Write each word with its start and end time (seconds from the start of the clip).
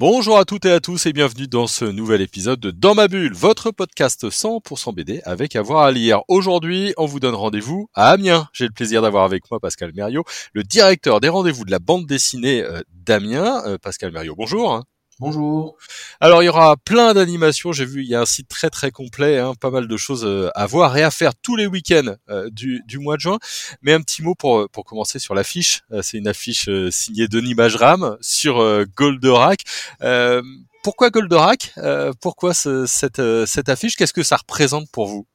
Bonjour 0.00 0.38
à 0.38 0.44
toutes 0.44 0.64
et 0.64 0.70
à 0.70 0.78
tous 0.78 1.06
et 1.06 1.12
bienvenue 1.12 1.48
dans 1.48 1.66
ce 1.66 1.84
nouvel 1.84 2.20
épisode 2.20 2.60
de 2.60 2.70
Dans 2.70 2.94
ma 2.94 3.08
bulle, 3.08 3.34
votre 3.34 3.72
podcast 3.72 4.28
100% 4.28 4.94
BD 4.94 5.20
avec 5.24 5.56
avoir 5.56 5.82
à 5.82 5.90
lire. 5.90 6.20
Aujourd'hui, 6.28 6.94
on 6.98 7.06
vous 7.06 7.18
donne 7.18 7.34
rendez-vous 7.34 7.90
à 7.94 8.10
Amiens. 8.10 8.46
J'ai 8.52 8.66
le 8.66 8.70
plaisir 8.70 9.02
d'avoir 9.02 9.24
avec 9.24 9.50
moi 9.50 9.58
Pascal 9.58 9.90
Mériot, 9.96 10.22
le 10.52 10.62
directeur 10.62 11.18
des 11.18 11.28
rendez-vous 11.28 11.64
de 11.64 11.72
la 11.72 11.80
bande 11.80 12.06
dessinée 12.06 12.62
euh, 12.62 12.80
d'Amiens. 12.94 13.60
Euh, 13.66 13.76
Pascal 13.76 14.12
Mériot, 14.12 14.36
bonjour. 14.36 14.84
Bonjour. 15.20 15.76
Alors 16.20 16.44
il 16.44 16.46
y 16.46 16.48
aura 16.48 16.76
plein 16.76 17.12
d'animations, 17.12 17.72
j'ai 17.72 17.84
vu 17.84 18.04
il 18.04 18.08
y 18.08 18.14
a 18.14 18.20
un 18.20 18.24
site 18.24 18.46
très 18.46 18.70
très 18.70 18.92
complet, 18.92 19.40
hein, 19.40 19.52
pas 19.60 19.70
mal 19.70 19.88
de 19.88 19.96
choses 19.96 20.24
euh, 20.24 20.48
à 20.54 20.64
voir 20.66 20.96
et 20.96 21.02
à 21.02 21.10
faire 21.10 21.34
tous 21.34 21.56
les 21.56 21.66
week-ends 21.66 22.14
euh, 22.28 22.48
du, 22.50 22.98
mois 23.00 23.16
de 23.16 23.22
juin. 23.22 23.38
Mais 23.82 23.92
un 23.92 24.00
petit 24.00 24.22
mot 24.22 24.36
pour, 24.36 24.68
pour 24.70 24.84
commencer 24.84 25.18
sur 25.18 25.34
l'affiche. 25.34 25.82
Euh, 25.90 26.02
c'est 26.02 26.18
une 26.18 26.28
affiche 26.28 26.70
signée 26.90 27.26
Denis 27.26 27.56
Bajram 27.56 28.16
sur 28.20 28.62
Goldorak. 28.96 29.64
pourquoi 30.84 31.10
Goldorak? 31.10 31.74
Pourquoi 32.20 32.54
ce, 32.54 32.86
cette, 32.86 33.68
affiche? 33.68 33.96
Qu'est-ce 33.96 34.12
que 34.12 34.22
ça 34.22 34.36
représente 34.36 34.88
pour 34.92 35.08
vous? 35.08 35.26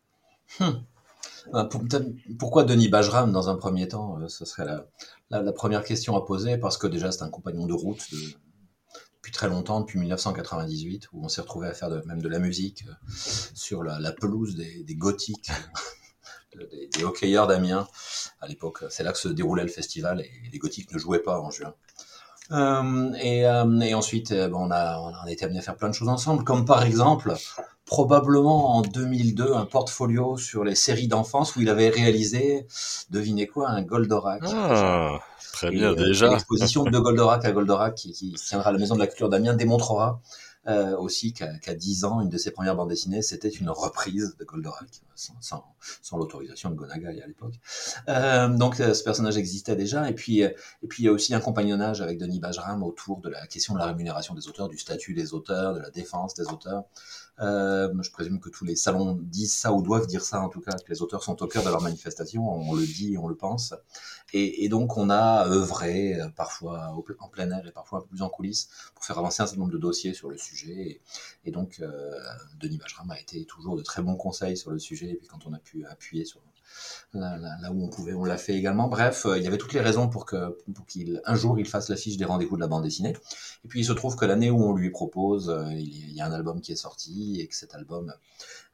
Pour, 1.70 1.84
Pourquoi 2.40 2.64
Denis 2.64 2.88
Bajram 2.88 3.34
dans 3.34 3.50
un 3.50 3.58
premier 3.58 3.90
temps? 3.90 4.18
Ce 4.30 4.46
serait 4.46 4.66
la, 5.30 5.52
première 5.52 5.84
question 5.84 6.16
à 6.16 6.26
poser 6.26 6.58
parce 6.58 6.78
que 6.78 6.88
déjà 6.88 7.12
c'est 7.12 7.24
un 7.24 7.30
compagnon 7.30 7.66
de 7.66 7.74
route 7.74 8.08
très 9.34 9.50
longtemps, 9.50 9.82
depuis 9.82 10.00
1998, 10.00 11.10
où 11.12 11.26
on 11.26 11.28
s'est 11.28 11.42
retrouvé 11.42 11.68
à 11.68 11.74
faire 11.74 11.90
même 12.06 12.22
de 12.22 12.30
la 12.30 12.40
musique 12.40 12.86
euh, 12.88 12.94
sur 13.54 13.84
la, 13.84 14.12
pelouse 14.12 14.56
des, 14.56 14.96
gothiques, 14.96 15.52
des, 16.56 16.88
des, 16.88 17.04
hockeyeurs 17.04 17.48
d'Amiens. 17.48 17.88
À 18.40 18.48
l'époque, 18.48 18.84
c'est 18.90 19.04
là 19.04 19.12
que 19.12 19.18
se 19.18 19.28
déroulait 19.28 19.64
le 19.64 19.70
festival 19.70 20.22
et 20.22 20.32
les 20.52 20.58
gothiques 20.60 20.92
ne 20.94 21.00
jouaient 21.00 21.24
pas 21.24 21.40
en 21.40 21.52
juin. 21.52 21.74
Euh, 22.52 23.14
et, 23.22 23.48
euh, 23.48 23.80
et, 23.80 23.94
ensuite, 23.94 24.32
euh, 24.32 24.50
bon, 24.50 24.68
on, 24.68 24.72
a, 24.72 25.00
on 25.00 25.28
a 25.28 25.32
été 25.32 25.46
amené 25.46 25.60
à 25.60 25.62
faire 25.62 25.76
plein 25.76 25.90
de 25.90 25.94
choses 25.94 26.10
ensemble, 26.10 26.44
comme 26.44 26.66
par 26.66 26.84
exemple, 26.84 27.34
probablement 27.86 28.76
en 28.76 28.82
2002, 28.82 29.54
un 29.54 29.66
portfolio 29.66 30.38
sur 30.38 30.64
les 30.64 30.76
séries 30.76 31.08
d'enfance 31.08 31.56
où 31.56 31.62
il 31.62 31.70
avait 31.70 31.90
réalisé, 31.90 32.68
devinez 33.10 33.48
quoi, 33.48 33.70
un 33.70 33.82
Goldorak. 33.82 34.44
Ah. 34.48 35.20
Très 35.54 35.70
bien, 35.70 35.92
euh, 35.92 35.96
déjà. 35.96 36.30
L'exposition 36.30 36.84
de 36.84 37.00
Goldorak 37.00 37.46
à 37.46 37.52
Goldorak, 37.52 37.96
qui, 37.96 38.12
qui 38.12 38.34
tiendra 38.34 38.70
à 38.70 38.74
la 38.74 38.80
Maison 38.80 38.96
de 38.96 39.00
la 39.00 39.08
Culture 39.08 39.30
d'Amiens, 39.30 39.54
démontrera 39.54 40.20
euh, 40.68 40.96
aussi 40.98 41.34
qu'à 41.34 41.58
qu 41.60 41.76
10 41.76 42.06
ans, 42.06 42.22
une 42.22 42.30
de 42.30 42.38
ses 42.38 42.52
premières 42.52 42.76
bandes 42.76 42.90
dessinées, 42.90 43.22
c'était 43.22 43.50
une 43.50 43.70
reprise 43.70 44.36
de 44.40 44.46
Goldorak, 44.46 44.88
sans, 45.16 45.34
sans, 45.42 45.66
sans 46.02 46.18
l'autorisation 46.18 46.70
de 46.70 46.76
Gonagai 46.76 47.22
à 47.22 47.28
l'époque. 47.28 47.56
Euh, 48.08 48.48
donc 48.48 48.80
euh, 48.80 48.94
ce 48.94 49.04
personnage 49.04 49.38
existait 49.38 49.76
déjà, 49.76 50.10
et 50.10 50.14
puis, 50.14 50.40
et 50.40 50.56
puis 50.88 51.04
il 51.04 51.06
y 51.06 51.10
a 51.10 51.12
aussi 51.12 51.34
un 51.34 51.42
compagnonnage 51.42 52.02
avec 52.02 52.18
Denis 52.18 52.40
Bajram 52.40 52.84
autour 52.84 53.20
de 53.20 53.30
la 53.30 53.46
question 53.48 53.74
de 53.74 53.80
la 53.80 53.86
rémunération 53.86 54.34
des 54.34 54.48
auteurs, 54.48 54.70
du 54.70 54.78
statut 54.78 55.14
des 55.14 55.34
auteurs, 55.34 55.74
de 55.74 55.80
la 55.80 55.90
défense 55.90 56.34
des 56.34 56.48
auteurs. 56.48 56.86
Euh, 57.40 57.92
je 58.02 58.12
présume 58.12 58.40
que 58.40 58.50
tous 58.50 58.64
les 58.64 58.76
salons 58.76 59.14
disent 59.14 59.56
ça 59.56 59.74
ou 59.74 59.82
doivent 59.82 60.06
dire 60.06 60.24
ça 60.24 60.42
en 60.42 60.50
tout 60.50 60.62
cas, 60.62 60.72
que 60.72 60.92
les 60.92 61.02
auteurs 61.02 61.24
sont 61.24 61.42
au 61.42 61.48
cœur 61.48 61.64
de 61.64 61.70
leur 61.70 61.82
manifestation, 61.82 62.48
on 62.48 62.76
le 62.76 62.86
dit, 62.86 63.18
on 63.18 63.28
le 63.28 63.36
pense. 63.36 63.74
Et, 64.34 64.70
donc 64.70 64.98
on 64.98 65.10
a 65.10 65.48
œuvré 65.48 66.20
euh, 66.20 66.30
parfois 66.30 66.94
en 67.20 67.28
plein 67.28 67.50
air 67.52 67.68
et 67.68 67.72
parfois 67.72 68.00
un 68.00 68.02
peu 68.02 68.08
plus 68.10 68.22
en 68.22 68.30
coulisses 68.30 68.70
pour 68.96 69.04
faire 69.06 69.18
avancer 69.18 69.42
un 69.42 69.48
certain 69.48 69.62
nombre 69.62 69.74
de 69.74 69.78
dossiers 69.78 70.14
sur 70.14 70.30
le 70.30 70.38
sujet. 70.38 70.74
Et, 70.74 71.02
et 71.46 71.52
donc 71.52 71.80
euh, 71.80 72.12
Denis 72.60 72.78
Bajram 72.78 73.10
a 73.12 73.20
été 73.20 73.46
toujours 73.46 73.76
de 73.78 73.82
très 73.82 74.02
bons 74.02 74.16
conseils 74.16 74.58
sur 74.58 74.72
le 74.72 74.80
sujet. 74.80 75.12
Et 75.12 75.16
puis 75.16 75.28
quand 75.28 75.46
on 75.46 75.54
a 75.54 75.60
pu 75.60 75.86
appuyer 75.86 76.26
sur 76.26 76.40
Là, 77.14 77.72
où 77.72 77.84
on 77.84 77.90
pouvait, 77.90 78.14
on 78.14 78.24
l'a 78.24 78.38
fait 78.38 78.56
également. 78.56 78.88
Bref, 78.88 79.28
euh, 79.28 79.38
il 79.38 79.44
y 79.44 79.48
avait 79.48 79.60
toutes 79.60 79.74
les 79.74 79.82
raisons 79.82 80.10
pour 80.10 80.26
que, 80.26 80.58
pour 80.74 80.86
qu'il, 80.88 81.22
un 81.26 81.36
jour, 81.36 81.60
il 81.60 81.68
fasse 81.68 81.90
l'affiche 81.90 82.18
des 82.18 82.26
rendez-vous 82.26 82.56
de 82.56 82.62
la 82.62 82.68
bande 82.68 82.84
dessinée. 82.84 83.16
Et 83.64 83.68
puis, 83.68 83.82
il 83.82 83.86
se 83.86 83.94
trouve 83.94 84.16
que 84.16 84.26
l'année 84.26 84.50
où 84.50 84.64
on 84.64 84.74
lui 84.74 84.90
propose, 84.90 85.50
euh, 85.50 85.72
il 85.74 86.14
y 86.14 86.22
a 86.22 86.26
un 86.26 86.32
album 86.32 86.60
qui 86.60 86.72
est 86.72 86.78
sorti 86.78 87.40
et 87.40 87.48
que 87.48 87.56
cet 87.56 87.76
album 87.76 88.12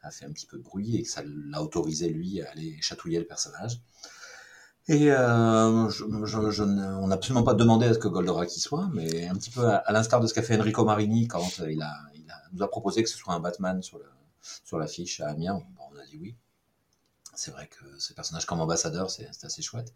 a 0.04 0.12
fait 0.12 0.26
un 0.26 0.32
petit 0.32 0.46
peu 0.46 0.58
de 0.58 0.64
bruit 0.64 0.96
et 0.96 1.04
que 1.04 1.10
ça 1.10 1.22
l'a 1.26 1.62
autorisé 1.62 2.08
lui 2.10 2.42
à 2.42 2.50
aller 2.52 2.78
chatouiller 2.80 3.20
le 3.20 3.26
personnage. 3.26 3.82
Et 4.88 5.12
euh, 5.12 5.90
je, 5.90 6.04
on 6.64 7.08
n'a 7.08 7.16
absolument 7.16 7.44
pas 7.44 7.54
demandé 7.54 7.88
à 7.88 7.94
ce 7.94 8.00
que 8.00 8.08
Goldorak 8.08 8.56
y 8.56 8.60
soit, 8.60 8.90
mais 8.94 9.28
un 9.28 9.36
petit 9.36 9.52
peu 9.52 9.68
à, 9.68 9.84
l'instar 9.92 10.20
de 10.20 10.28
ce 10.28 10.34
qu'a 10.34 10.42
fait 10.42 10.58
Enrico 10.58 10.84
Marini 10.86 11.28
quand 11.28 11.60
il, 11.60 11.82
a, 11.82 11.94
il 12.16 12.32
a, 12.32 12.42
nous 12.54 12.64
a 12.64 12.70
proposé 12.70 13.04
que 13.04 13.10
ce 13.10 13.18
soit 13.18 13.34
un 13.34 13.40
Batman 13.40 13.84
sur, 13.84 14.00
le, 14.00 14.06
sur 14.64 14.80
l'affiche 14.80 15.20
à 15.20 15.28
Amiens. 15.28 15.62
Bon, 15.76 15.84
on 15.94 16.00
a 16.00 16.06
dit 16.06 16.18
oui 16.20 16.36
c'est 17.40 17.52
vrai 17.52 17.68
que 17.68 17.86
ce 18.00 18.12
personnage 18.14 18.46
comme 18.46 18.60
ambassadeur, 18.60 19.10
c'est 19.10 19.30
assez 19.44 19.62
chouette. 19.62 19.94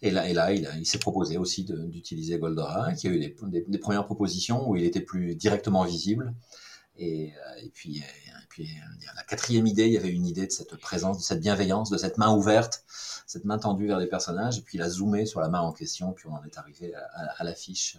Et 0.00 0.10
là, 0.10 0.28
et 0.28 0.32
là 0.32 0.50
il, 0.50 0.86
s'est 0.86 0.98
proposé 0.98 1.36
aussi 1.36 1.64
d'utiliser 1.64 2.38
Goldorak. 2.38 3.04
Y 3.04 3.08
a 3.08 3.10
eu 3.10 3.18
des, 3.68 3.78
premières 3.78 4.06
propositions 4.06 4.66
où 4.68 4.76
il 4.76 4.84
était 4.84 5.02
plus 5.02 5.34
directement 5.34 5.84
visible. 5.84 6.34
Et, 6.96 7.34
euh, 7.34 7.62
et 7.62 7.68
puis, 7.68 7.98
et 7.98 8.46
puis 8.48 8.66
la 9.14 9.22
quatrième 9.24 9.66
idée, 9.66 9.86
il 9.86 9.92
y 9.92 9.98
avait 9.98 10.08
une 10.08 10.26
idée 10.26 10.46
de 10.46 10.52
cette 10.52 10.74
présence, 10.76 11.18
de 11.18 11.22
cette 11.22 11.40
bienveillance, 11.40 11.90
de 11.90 11.98
cette 11.98 12.16
main 12.16 12.34
ouverte, 12.34 12.84
cette 13.26 13.44
main 13.44 13.58
tendue 13.58 13.86
vers 13.86 13.98
les 13.98 14.06
personnages. 14.06 14.56
Et 14.56 14.62
puis 14.62 14.78
il 14.78 14.82
a 14.82 14.88
zoomé 14.88 15.26
sur 15.26 15.40
la 15.40 15.50
main 15.50 15.60
en 15.60 15.72
question, 15.72 16.12
puis 16.12 16.28
on 16.28 16.32
en 16.32 16.44
est 16.44 16.56
arrivé 16.56 16.94
à, 16.94 17.44
l'affiche 17.44 17.98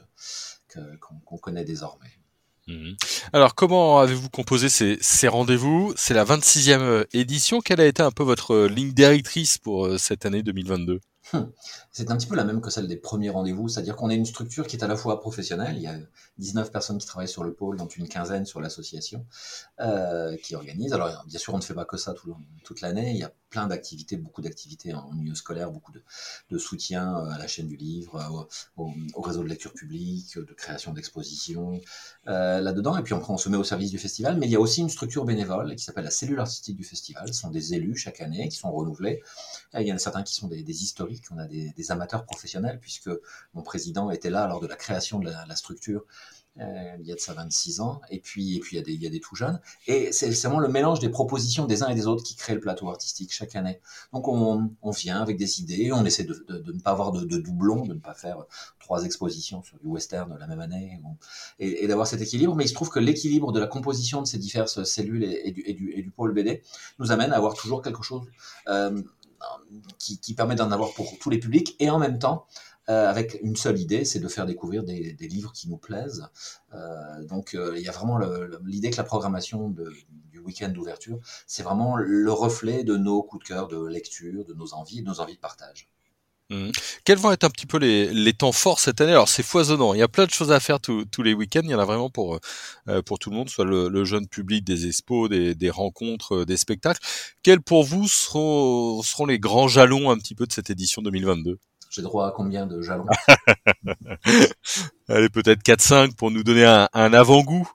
qu'on 0.73 1.19
qu 1.19 1.39
connaît 1.39 1.65
désormais. 1.65 2.19
Mmh. 2.67 2.93
Alors, 3.31 3.55
comment 3.55 3.99
avez-vous 3.99 4.29
composé 4.29 4.67
ces, 4.67 4.97
ces 4.99 5.29
rendez-vous? 5.29 5.93
C'est 5.95 6.13
la 6.13 6.25
26e 6.25 6.81
euh, 6.81 7.03
édition. 7.13 7.61
Quelle 7.61 7.79
a 7.79 7.85
été 7.85 8.03
un 8.03 8.11
peu 8.11 8.23
votre 8.23 8.53
euh, 8.53 8.67
ligne 8.67 8.91
directrice 8.91 9.57
pour 9.57 9.85
euh, 9.85 9.97
cette 9.97 10.25
année 10.25 10.43
2022 10.43 10.99
hum. 11.33 11.51
C'est 11.91 12.11
un 12.11 12.17
petit 12.17 12.27
peu 12.27 12.35
la 12.35 12.43
même 12.43 12.59
que 12.59 12.69
celle 12.69 12.87
des 12.87 12.97
premiers 12.97 13.29
rendez-vous, 13.29 13.69
c'est-à-dire 13.69 13.95
qu'on 13.95 14.09
est 14.09 14.15
une 14.15 14.25
structure 14.25 14.67
qui 14.67 14.75
est 14.75 14.83
à 14.83 14.87
la 14.87 14.97
fois 14.97 15.19
professionnelle, 15.21 15.75
il 15.77 15.81
y 15.81 15.87
a 15.87 15.95
19 16.39 16.71
personnes 16.71 16.97
qui 16.97 17.07
travaillent 17.07 17.27
sur 17.27 17.43
le 17.43 17.53
pôle, 17.53 17.77
dont 17.77 17.87
une 17.87 18.09
quinzaine 18.09 18.45
sur 18.45 18.59
l'association, 18.59 19.25
euh, 19.79 20.35
qui 20.37 20.55
organise. 20.55 20.91
Alors 20.93 21.23
bien 21.25 21.39
sûr, 21.39 21.53
on 21.53 21.57
ne 21.57 21.63
fait 21.63 21.73
pas 21.73 21.85
que 21.85 21.97
ça 21.97 22.13
tout, 22.13 22.35
toute 22.63 22.81
l'année, 22.81 23.11
il 23.11 23.17
y 23.17 23.23
a 23.23 23.31
plein 23.49 23.67
d'activités, 23.67 24.17
beaucoup 24.17 24.41
d'activités 24.41 24.93
en 24.93 25.11
milieu 25.13 25.35
scolaire, 25.35 25.71
beaucoup 25.71 25.91
de, 25.91 26.57
soutien 26.57 27.15
à 27.15 27.37
la 27.37 27.47
chaîne 27.47 27.67
du 27.67 27.75
livre, 27.75 28.47
au, 28.77 28.83
au, 28.83 28.93
au 29.13 29.21
réseau 29.21 29.43
de 29.43 29.47
lecture 29.47 29.73
publique, 29.73 30.37
de 30.37 30.53
création 30.53 30.93
d'expositions 30.93 31.79
euh, 32.27 32.59
là-dedans, 32.59 32.97
et 32.97 33.03
puis 33.03 33.13
on 33.13 33.37
se 33.37 33.49
met 33.49 33.57
au 33.57 33.63
service 33.63 33.91
du 33.91 33.97
festival, 33.97 34.37
mais 34.37 34.47
il 34.47 34.51
y 34.51 34.55
a 34.55 34.59
aussi 34.59 34.81
une 34.81 34.89
structure 34.89 35.25
bénévole 35.25 35.75
qui 35.75 35.83
s'appelle 35.83 36.03
la 36.03 36.11
cellule 36.11 36.39
artistique 36.39 36.75
du 36.75 36.83
festival, 36.83 37.27
ce 37.27 37.39
sont 37.39 37.49
des 37.49 37.73
élus 37.73 37.95
chaque 37.95 38.21
année 38.21 38.49
qui 38.49 38.57
sont 38.57 38.71
renouvelés, 38.71 39.21
il 39.73 39.87
y 39.87 39.91
en 39.91 39.95
a 39.95 39.99
certains 39.99 40.23
qui 40.23 40.33
sont 40.33 40.47
des, 40.47 40.83
historiques, 40.83 41.23
on 41.31 41.37
a 41.37 41.45
des, 41.47 41.91
amateurs 41.91 42.25
professionnels, 42.25 42.79
puisque 42.79 43.09
mon 43.53 43.61
président 43.61 44.11
était 44.11 44.29
là 44.29 44.47
lors 44.47 44.59
de 44.59 44.67
la 44.67 44.75
création 44.75 45.19
de 45.19 45.29
la, 45.29 45.55
structure 45.55 46.01
euh, 46.01 46.46
il 46.59 47.05
y 47.05 47.11
a 47.11 47.15
de 47.15 47.19
ça 47.19 47.33
26 47.33 47.81
ans, 47.81 48.01
et 48.09 48.19
puis, 48.19 48.55
et 48.55 48.59
puis 48.59 48.75
il, 48.75 48.79
y 48.79 48.81
a 48.81 48.83
des, 48.83 48.93
il 48.93 49.01
y 49.01 49.07
a 49.07 49.09
des 49.09 49.19
tout 49.19 49.35
jeunes. 49.35 49.59
Et 49.85 50.11
c'est 50.11 50.29
vraiment 50.29 50.59
le 50.59 50.67
mélange 50.67 50.99
des 50.99 51.09
propositions 51.09 51.65
des 51.65 51.83
uns 51.83 51.89
et 51.89 51.95
des 51.95 52.07
autres 52.07 52.23
qui 52.23 52.35
crée 52.35 52.53
le 52.53 52.59
plateau 52.59 52.89
artistique 52.89 53.31
chaque 53.31 53.55
année. 53.55 53.79
Donc 54.13 54.27
on, 54.27 54.71
on 54.81 54.91
vient 54.91 55.21
avec 55.21 55.37
des 55.37 55.61
idées, 55.61 55.91
on 55.91 56.05
essaie 56.05 56.23
de, 56.23 56.33
de, 56.47 56.71
ne 56.71 56.79
pas 56.79 56.91
avoir 56.91 57.11
de, 57.11 57.37
doublons, 57.37 57.85
de 57.85 57.93
ne 57.93 57.99
pas 57.99 58.13
faire 58.13 58.43
trois 58.79 59.03
expositions 59.03 59.61
sur 59.63 59.77
du 59.79 59.87
western 59.87 60.35
la 60.39 60.47
même 60.47 60.59
année, 60.59 60.99
et, 61.59 61.87
d'avoir 61.87 62.07
cet 62.07 62.21
équilibre. 62.21 62.55
Mais 62.55 62.65
il 62.65 62.69
se 62.69 62.73
trouve 62.73 62.89
que 62.89 62.99
l'équilibre 62.99 63.51
de 63.51 63.59
la 63.59 63.67
composition 63.67 64.21
de 64.21 64.27
ces 64.27 64.37
diverses 64.37 64.83
cellules 64.83 65.23
et, 65.23 65.51
du, 65.51 65.61
et, 65.65 65.73
du, 65.73 66.11
pôle 66.11 66.33
BD 66.33 66.63
nous 66.99 67.11
amène 67.11 67.31
à 67.33 67.37
avoir 67.37 67.53
toujours 67.53 67.81
quelque 67.81 68.01
chose 68.01 68.23
euh, 68.67 69.01
qui 69.99 70.33
permet 70.33 70.55
d'en 70.55 70.71
avoir 70.71 70.93
pour 70.93 71.17
tous 71.19 71.29
les 71.29 71.39
publics, 71.39 71.75
et 71.79 71.89
en 71.89 71.99
même 71.99 72.17
temps 72.17 72.47
euh, 72.89 73.09
avec 73.09 73.37
une 73.41 73.55
seule 73.55 73.79
idée, 73.79 74.05
c'est 74.05 74.19
de 74.19 74.27
faire 74.27 74.45
découvrir 74.45 74.83
des, 74.83 75.13
des, 75.13 75.27
livres 75.27 75.51
qui 75.51 75.67
nous 75.67 75.77
plaisent. 75.77 76.27
Euh, 76.73 77.23
donc 77.25 77.53
euh, 77.53 77.73
il 77.75 77.83
y 77.83 77.89
a 77.89 77.91
vraiment 77.91 78.17
l'idée 78.63 78.89
que 78.91 78.97
la 78.97 79.03
programmation 79.03 79.69
de, 79.69 79.91
du 80.31 80.39
week-end 80.39 80.69
d'ouverture, 80.69 81.19
c'est 81.47 81.63
vraiment 81.63 81.97
le 81.97 82.31
reflet 82.31 82.83
de 82.83 82.95
nos 82.95 83.23
coups 83.23 83.43
de 83.43 83.47
cœur 83.49 83.67
de 83.67 83.85
lecture, 83.85 84.45
de 84.45 84.53
nos 84.53 84.73
envies, 84.73 85.01
de 85.01 85.07
nos 85.07 85.19
envies 85.19 85.35
de 85.35 85.39
partage. 85.39 85.89
Mmh. 86.49 86.69
Quels 87.03 87.17
vont 87.17 87.33
être 87.33 87.43
un 87.43 87.49
petit 87.49 87.65
peu 87.65 87.77
les, 87.77 88.13
les 88.13 88.31
temps 88.31 88.53
forts 88.53 88.79
cette 88.79 89.01
année? 89.01 89.11
Alors 89.11 89.27
c'est 89.27 89.43
foisonnant, 89.43 89.93
il 89.93 89.99
y 89.99 90.01
a 90.01 90.07
plein 90.07 90.25
de 90.25 90.31
choses 90.31 90.53
à 90.53 90.61
faire 90.61 90.79
tous 90.79 91.21
les 91.21 91.33
week-ends, 91.33 91.59
il 91.65 91.71
y 91.71 91.75
en 91.75 91.79
a 91.79 91.83
vraiment 91.83 92.09
pour 92.09 92.39
euh, 92.87 93.01
pour 93.01 93.19
tout 93.19 93.29
le 93.29 93.35
monde, 93.35 93.49
soit 93.49 93.65
le, 93.65 93.89
le, 93.89 94.05
jeune 94.05 94.29
public, 94.29 94.63
des 94.63 94.87
expos, 94.87 95.29
des, 95.29 95.55
des 95.55 95.69
rencontres, 95.69 96.45
des 96.45 96.55
spectacles. 96.55 97.01
Quels 97.43 97.59
pour 97.59 97.83
vous 97.83 98.07
seront 98.07 99.01
seront 99.01 99.25
les 99.25 99.39
grands 99.39 99.67
jalons 99.67 100.09
un 100.09 100.17
petit 100.17 100.35
peu 100.35 100.45
de 100.47 100.53
cette 100.53 100.69
édition 100.69 101.01
2022 101.01 101.59
j'ai 101.89 102.01
droit 102.01 102.27
à 102.27 102.31
combien 102.31 102.65
de 102.67 102.81
jalons 102.81 103.05
Allez, 105.09 105.29
peut-être 105.29 105.61
4-5 105.61 106.15
pour 106.15 106.31
nous 106.31 106.43
donner 106.43 106.65
un, 106.65 106.89
un 106.93 107.13
avant-goût. 107.13 107.69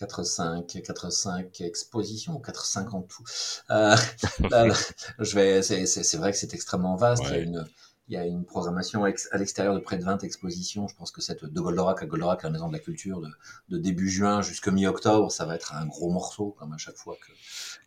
4-5, 0.00 0.66
4-5 0.66 1.64
expositions, 1.64 2.40
4-5 2.40 2.88
en 2.90 3.02
tout. 3.02 3.22
Euh, 3.70 3.96
là, 4.50 4.74
je 5.18 5.34
vais, 5.34 5.62
c'est 5.62 6.16
vrai 6.16 6.32
que 6.32 6.38
c'est 6.38 6.54
extrêmement 6.54 6.96
vaste. 6.96 7.22
Ouais. 7.24 7.30
Il 7.30 7.34
y 7.34 7.38
a 7.38 7.42
une, 7.42 7.66
il 8.08 8.14
y 8.14 8.16
a 8.16 8.26
une 8.26 8.44
programmation 8.44 9.04
à 9.04 9.38
l'extérieur 9.38 9.74
de 9.74 9.80
près 9.80 9.96
de 9.96 10.04
20 10.04 10.24
expositions. 10.24 10.88
Je 10.88 10.96
pense 10.96 11.10
que 11.10 11.22
cette 11.22 11.44
de 11.44 11.60
Goldorak 11.60 12.02
à 12.02 12.06
Goldorak, 12.06 12.42
la 12.42 12.50
maison 12.50 12.68
de 12.68 12.72
la 12.72 12.80
culture, 12.80 13.20
de, 13.20 13.28
de 13.68 13.78
début 13.78 14.10
juin 14.10 14.42
jusqu'à 14.42 14.70
mi-octobre, 14.70 15.30
ça 15.30 15.46
va 15.46 15.54
être 15.54 15.72
un 15.74 15.86
gros 15.86 16.10
morceau, 16.10 16.54
comme 16.58 16.72
à 16.72 16.78
chaque 16.78 16.96
fois 16.96 17.16
que, 17.20 17.32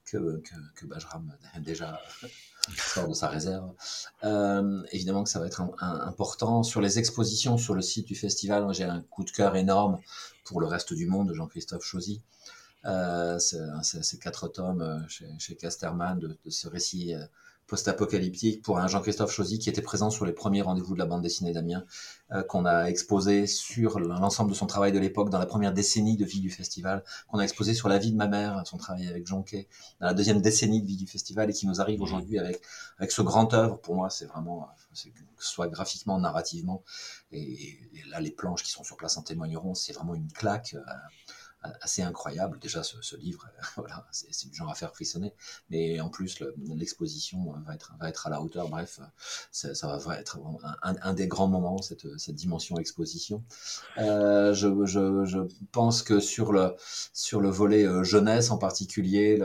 que, 0.09 0.42
que, 0.42 0.56
que 0.75 1.59
déjà 1.59 2.01
sort 2.77 3.07
de 3.07 3.13
sa 3.13 3.27
réserve. 3.27 3.71
Euh, 4.24 4.83
évidemment 4.92 5.24
que 5.24 5.30
ça 5.30 5.39
va 5.39 5.48
être 5.48 5.62
important. 5.81 6.63
Sur 6.63 6.81
les 6.81 7.00
expositions 7.00 7.57
sur 7.57 7.75
le 7.75 7.81
site 7.81 8.07
du 8.07 8.15
festival, 8.15 8.74
j'ai 8.74 8.83
un 8.83 9.01
coup 9.01 9.24
de 9.24 9.31
cœur 9.31 9.56
énorme 9.56 10.00
pour 10.45 10.59
le 10.62 10.68
reste 10.68 10.94
du 10.94 11.07
monde 11.07 11.30
de 11.30 11.33
Jean-Christophe 11.33 11.83
Chauzy. 11.83 12.21
Euh, 12.86 13.38
ces 13.39 14.19
quatre 14.19 14.48
tomes 14.48 14.81
euh, 14.81 15.00
chez, 15.09 15.27
chez 15.39 15.56
Casterman 15.56 16.19
de, 16.19 16.38
de 16.45 16.50
ce 16.50 16.68
récit 16.68 17.13
euh, 17.13 17.25
post-apocalyptique 17.67 18.61
pour 18.61 18.79
un 18.79 18.87
Jean-Christophe 18.87 19.31
Chauzy 19.31 19.59
qui 19.59 19.69
était 19.69 19.81
présent 19.81 20.09
sur 20.09 20.25
les 20.25 20.31
premiers 20.31 20.61
rendez-vous 20.61 20.93
de 20.93 20.99
la 20.99 21.05
bande 21.05 21.21
dessinée 21.21 21.51
d'Amiens, 21.51 21.85
euh, 22.31 22.41
qu'on 22.41 22.65
a 22.65 22.85
exposé 22.85 23.45
sur 23.45 23.99
l'ensemble 23.99 24.51
de 24.51 24.55
son 24.55 24.67
travail 24.67 24.93
de 24.93 24.99
l'époque 24.99 25.29
dans 25.29 25.37
la 25.37 25.45
première 25.45 25.73
décennie 25.73 26.15
de 26.15 26.25
vie 26.25 26.39
du 26.39 26.49
festival, 26.49 27.03
qu'on 27.27 27.39
a 27.39 27.43
exposé 27.43 27.73
sur 27.73 27.89
la 27.89 27.97
vie 27.97 28.11
de 28.11 28.17
ma 28.17 28.27
mère, 28.27 28.61
son 28.65 28.77
travail 28.77 29.07
avec 29.07 29.27
Jonquet, 29.27 29.67
dans 29.99 30.07
la 30.07 30.13
deuxième 30.13 30.41
décennie 30.41 30.81
de 30.81 30.87
vie 30.87 30.95
du 30.95 31.07
festival 31.07 31.49
et 31.49 31.53
qui 31.53 31.67
nous 31.67 31.81
arrive 31.81 32.01
aujourd'hui 32.01 32.39
avec, 32.39 32.61
avec 32.97 33.11
ce 33.11 33.21
grand 33.21 33.53
œuvre. 33.53 33.77
Pour 33.79 33.95
moi, 33.95 34.09
c'est 34.09 34.25
vraiment, 34.25 34.69
que 34.91 35.43
ce 35.43 35.51
soit 35.51 35.67
graphiquement, 35.67 36.19
narrativement, 36.19 36.83
et, 37.31 37.77
et, 37.93 38.03
là, 38.09 38.21
les 38.21 38.31
planches 38.31 38.63
qui 38.63 38.71
sont 38.71 38.83
sur 38.83 38.95
place 38.95 39.17
en 39.17 39.21
témoigneront, 39.23 39.73
c'est 39.73 39.93
vraiment 39.93 40.15
une 40.15 40.31
claque. 40.31 40.75
Euh, 40.75 40.91
assez 41.81 42.01
incroyable. 42.01 42.59
Déjà, 42.59 42.83
ce, 42.83 43.15
livre, 43.15 43.48
voilà, 43.77 44.06
c'est 44.12 44.50
du 44.50 44.56
genre 44.56 44.69
à 44.69 44.75
faire 44.75 44.94
frissonner. 44.94 45.33
Mais 45.69 46.00
en 46.00 46.09
plus, 46.09 46.44
l'exposition 46.75 47.54
va 47.65 47.75
être, 47.75 47.94
va 48.00 48.09
être 48.09 48.27
à 48.27 48.30
la 48.30 48.42
hauteur. 48.42 48.69
Bref, 48.69 49.00
ça, 49.51 49.75
ça 49.75 49.98
va 49.98 50.19
être 50.19 50.39
un, 50.81 51.13
des 51.13 51.27
grands 51.27 51.48
moments, 51.48 51.81
cette, 51.81 52.18
cette 52.18 52.36
dimension 52.36 52.77
exposition. 52.77 53.44
Euh, 53.98 54.54
je, 54.54 54.86
je, 54.86 55.39
pense 55.71 56.01
que 56.01 56.19
sur 56.19 56.54
le, 56.54 56.75
sur 57.13 57.42
le 57.42 57.50
volet 57.50 57.86
euh, 57.86 58.04
jeunesse 58.04 58.51
en 58.51 58.57
particulier, 58.57 59.39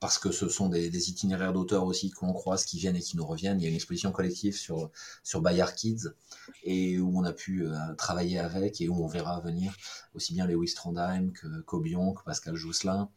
parce 0.00 0.18
que 0.18 0.30
ce 0.30 0.48
sont 0.48 0.68
des, 0.68 1.10
itinéraires 1.10 1.52
d'auteurs 1.52 1.84
aussi 1.84 2.10
qu'on 2.10 2.32
croise, 2.32 2.64
qui 2.64 2.78
viennent 2.78 2.96
et 2.96 3.00
qui 3.00 3.16
nous 3.16 3.26
reviennent. 3.26 3.60
Il 3.60 3.64
y 3.64 3.66
a 3.66 3.68
une 3.68 3.74
exposition 3.74 4.12
collective 4.12 4.56
sur, 4.56 4.90
sur 5.24 5.40
Bayard 5.40 5.74
Kids 5.74 6.08
et 6.62 6.98
où 7.00 7.18
on 7.18 7.24
a 7.24 7.32
pu 7.32 7.66
euh, 7.66 7.76
travailler 7.96 8.38
avec 8.38 8.80
et 8.80 8.88
où 8.88 9.02
on 9.02 9.08
verra 9.08 9.40
venir 9.40 9.74
aussi 10.14 10.34
bien 10.34 10.46
Lewis 10.46 10.74
Trondheim 10.74 11.17
que 11.32 11.60
Cobion, 11.62 12.12
que 12.12 12.22
Pascal 12.24 12.54
Jousselin, 12.54 13.08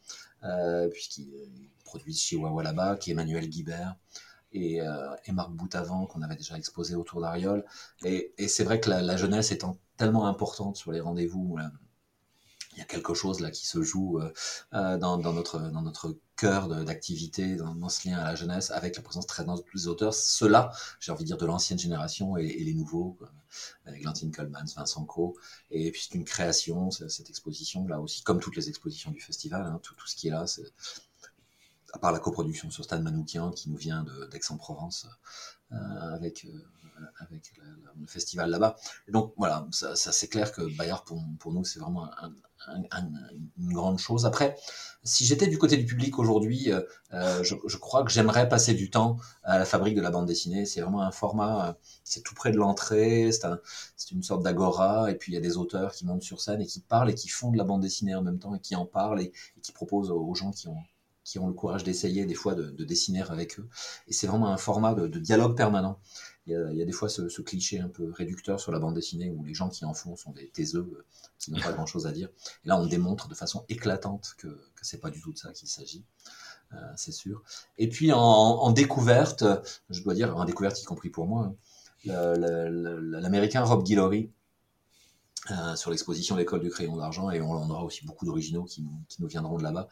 euh, 0.44 0.88
puisqu'ils 0.88 1.70
produisent 1.84 2.20
chez 2.20 2.36
Wawa 2.36 2.62
là-bas, 2.62 2.96
qui 2.96 3.10
Emmanuel 3.10 3.48
Guibert 3.48 3.96
et, 4.52 4.80
euh, 4.80 5.14
et 5.26 5.32
Marc 5.32 5.50
Boutavant 5.52 6.06
qu'on 6.06 6.22
avait 6.22 6.36
déjà 6.36 6.56
exposé 6.56 6.94
autour 6.94 7.20
d'Ariol. 7.20 7.64
Et, 8.04 8.32
et 8.38 8.48
c'est 8.48 8.64
vrai 8.64 8.80
que 8.80 8.90
la, 8.90 9.02
la, 9.02 9.16
jeunesse 9.16 9.52
étant 9.52 9.78
tellement 9.96 10.26
importante 10.26 10.76
sur 10.76 10.92
les 10.92 11.00
rendez-vous, 11.00 11.56
euh, 11.58 11.62
il 12.72 12.78
y 12.78 12.82
a 12.82 12.84
quelque 12.84 13.14
chose 13.14 13.40
là 13.40 13.50
qui 13.50 13.66
se 13.66 13.82
joue 13.82 14.18
euh, 14.18 14.32
euh 14.74 14.96
dans, 14.98 15.18
notre 15.18 15.58
dans 15.70 15.82
notre 15.82 16.16
cœur 16.36 16.68
d'activité, 16.68 17.56
dans, 17.56 17.88
ce 17.88 18.08
lien 18.08 18.18
à 18.18 18.24
la 18.24 18.34
jeunesse, 18.34 18.70
avec 18.70 18.96
la 18.96 19.02
présence 19.02 19.26
très 19.26 19.44
dense 19.44 19.62
de 19.62 19.64
tous 19.64 19.76
les 19.76 19.86
auteurs. 19.86 20.14
Ceux-là, 20.14 20.72
j'ai 20.98 21.12
envie 21.12 21.24
de 21.24 21.28
dire 21.28 21.36
de 21.36 21.46
l'ancienne 21.46 21.78
génération 21.78 22.36
et, 22.36 22.48
les 22.48 22.74
nouveaux, 22.74 23.16
avec 23.86 24.02
Lantine 24.02 24.32
Coleman, 24.32 24.66
Vincent 24.74 25.04
Co. 25.04 25.36
Et 25.70 25.92
puis 25.92 26.02
c'est 26.08 26.16
une 26.16 26.24
création, 26.24 26.90
cette 26.90 27.28
exposition 27.30 27.86
là 27.86 28.00
aussi, 28.00 28.22
comme 28.22 28.40
toutes 28.40 28.56
les 28.56 28.68
expositions 28.68 29.10
du 29.10 29.20
festival, 29.20 29.64
hein, 29.66 29.78
tout, 29.82 29.94
tout 29.94 30.08
ce 30.08 30.16
qui 30.16 30.28
est 30.28 30.32
là, 30.32 30.46
à 31.92 31.98
part 31.98 32.12
la 32.12 32.18
coproduction 32.18 32.70
sur 32.70 32.84
Stan 32.84 33.00
Manoukian 33.00 33.50
qui 33.50 33.70
nous 33.70 33.76
vient 33.76 34.04
d'Aix-en-Provence 34.30 35.06
euh, 35.72 36.14
avec 36.14 36.44
euh, 36.44 36.48
le, 37.30 38.06
festival 38.06 38.50
là-bas. 38.50 38.76
Donc 39.08 39.32
voilà, 39.36 39.66
ça, 39.70 39.94
c'est 39.94 40.28
clair 40.28 40.52
que 40.52 40.62
Bayard 40.76 41.04
pour, 41.04 41.52
nous 41.52 41.64
c'est 41.64 41.78
vraiment 41.78 42.04
un, 42.04 42.32
un, 42.68 42.82
un, 42.90 43.08
une 43.58 43.72
grande 43.72 43.98
chose. 43.98 44.26
Après, 44.26 44.56
si 45.02 45.24
j'étais 45.24 45.46
du 45.46 45.58
côté 45.58 45.76
du 45.76 45.86
public 45.86 46.18
aujourd'hui, 46.18 46.70
euh, 46.70 47.42
je, 47.42 47.76
crois 47.76 48.04
que 48.04 48.10
j'aimerais 48.10 48.48
passer 48.48 48.74
du 48.74 48.90
temps 48.90 49.16
à 49.44 49.58
la 49.58 49.64
fabrique 49.64 49.94
de 49.94 50.02
la 50.02 50.10
bande 50.10 50.26
dessinée. 50.26 50.66
C'est 50.66 50.80
vraiment 50.80 51.02
un 51.02 51.10
format, 51.10 51.78
c'est 52.04 52.22
tout 52.22 52.34
près 52.34 52.52
de 52.52 52.58
l'entrée, 52.58 53.32
c'est 53.32 53.46
un, 53.46 53.58
une 54.12 54.22
sorte 54.22 54.42
d'agora, 54.42 55.10
et 55.10 55.14
puis 55.14 55.32
il 55.32 55.34
y 55.34 55.38
a 55.38 55.40
des 55.40 55.56
auteurs 55.56 55.92
qui 55.92 56.04
montent 56.04 56.22
sur 56.22 56.40
scène 56.40 56.60
et 56.60 56.66
qui 56.66 56.80
parlent 56.80 57.10
et 57.10 57.14
qui 57.14 57.28
font 57.28 57.50
de 57.50 57.56
la 57.56 57.64
bande 57.64 57.80
dessinée 57.80 58.14
en 58.14 58.22
même 58.22 58.38
temps 58.38 58.54
et 58.54 58.60
qui 58.60 58.76
en 58.76 58.84
parlent 58.84 59.20
et 59.20 59.32
qui 59.62 59.72
proposent 59.72 60.10
aux 60.10 60.34
gens 60.34 60.50
qui 60.50 60.68
ont 60.68 60.82
qui 61.24 61.38
ont 61.38 61.46
le 61.46 61.54
courage 61.54 61.84
d'essayer 61.84 62.26
des 62.26 62.34
fois 62.34 62.54
de, 62.54 62.70
de, 62.70 62.84
dessiner 62.84 63.22
avec 63.22 63.58
eux. 63.58 63.68
Et 64.08 64.12
c'est 64.12 64.26
vraiment 64.26 64.48
un 64.48 64.56
format 64.56 64.94
de, 64.94 65.06
de 65.06 65.18
dialogue 65.18 65.56
permanent. 65.56 65.98
Il 66.46 66.52
y, 66.52 66.56
a, 66.56 66.72
il 66.72 66.76
y 66.76 66.82
a, 66.82 66.84
des 66.84 66.92
fois 66.92 67.08
ce, 67.08 67.28
ce, 67.28 67.40
cliché 67.42 67.78
un 67.78 67.88
peu 67.88 68.10
réducteur 68.10 68.58
sur 68.58 68.72
la 68.72 68.80
bande 68.80 68.94
dessinée 68.94 69.30
où 69.30 69.44
les 69.44 69.54
gens 69.54 69.68
qui 69.68 69.84
en 69.84 69.94
font 69.94 70.16
sont 70.16 70.32
des 70.32 70.48
taiseux 70.48 70.80
euh, 70.80 71.04
qui 71.38 71.52
n'ont 71.52 71.60
pas 71.60 71.72
grand 71.72 71.86
chose 71.86 72.06
à 72.06 72.12
dire. 72.12 72.28
Et 72.64 72.68
là, 72.68 72.78
on 72.78 72.86
démontre 72.86 73.28
de 73.28 73.34
façon 73.34 73.64
éclatante 73.68 74.34
que, 74.38 74.48
que 74.48 74.84
c'est 74.84 74.98
pas 74.98 75.10
du 75.10 75.20
tout 75.20 75.32
de 75.32 75.38
ça 75.38 75.52
qu'il 75.52 75.68
s'agit. 75.68 76.04
Euh, 76.72 76.76
c'est 76.96 77.12
sûr. 77.12 77.42
Et 77.78 77.88
puis 77.88 78.12
en, 78.12 78.18
en, 78.18 78.72
découverte, 78.72 79.44
je 79.90 80.02
dois 80.02 80.14
dire, 80.14 80.36
en 80.36 80.44
découverte 80.44 80.80
y 80.80 80.84
compris 80.84 81.10
pour 81.10 81.26
moi, 81.26 81.46
hein, 81.46 81.56
l'américain 82.04 83.62
Rob 83.62 83.84
Guillory, 83.84 84.30
euh, 85.50 85.74
sur 85.74 85.90
l'exposition 85.90 86.36
L'école 86.36 86.60
du 86.60 86.70
crayon 86.70 86.96
d'argent 86.96 87.30
et 87.30 87.40
on, 87.40 87.50
on, 87.50 87.68
aura 87.70 87.82
aussi 87.84 88.04
beaucoup 88.06 88.24
d'originaux 88.24 88.64
qui, 88.64 88.84
qui, 89.08 89.20
nous 89.20 89.26
viendront 89.26 89.58
de 89.58 89.64
là-bas. 89.64 89.88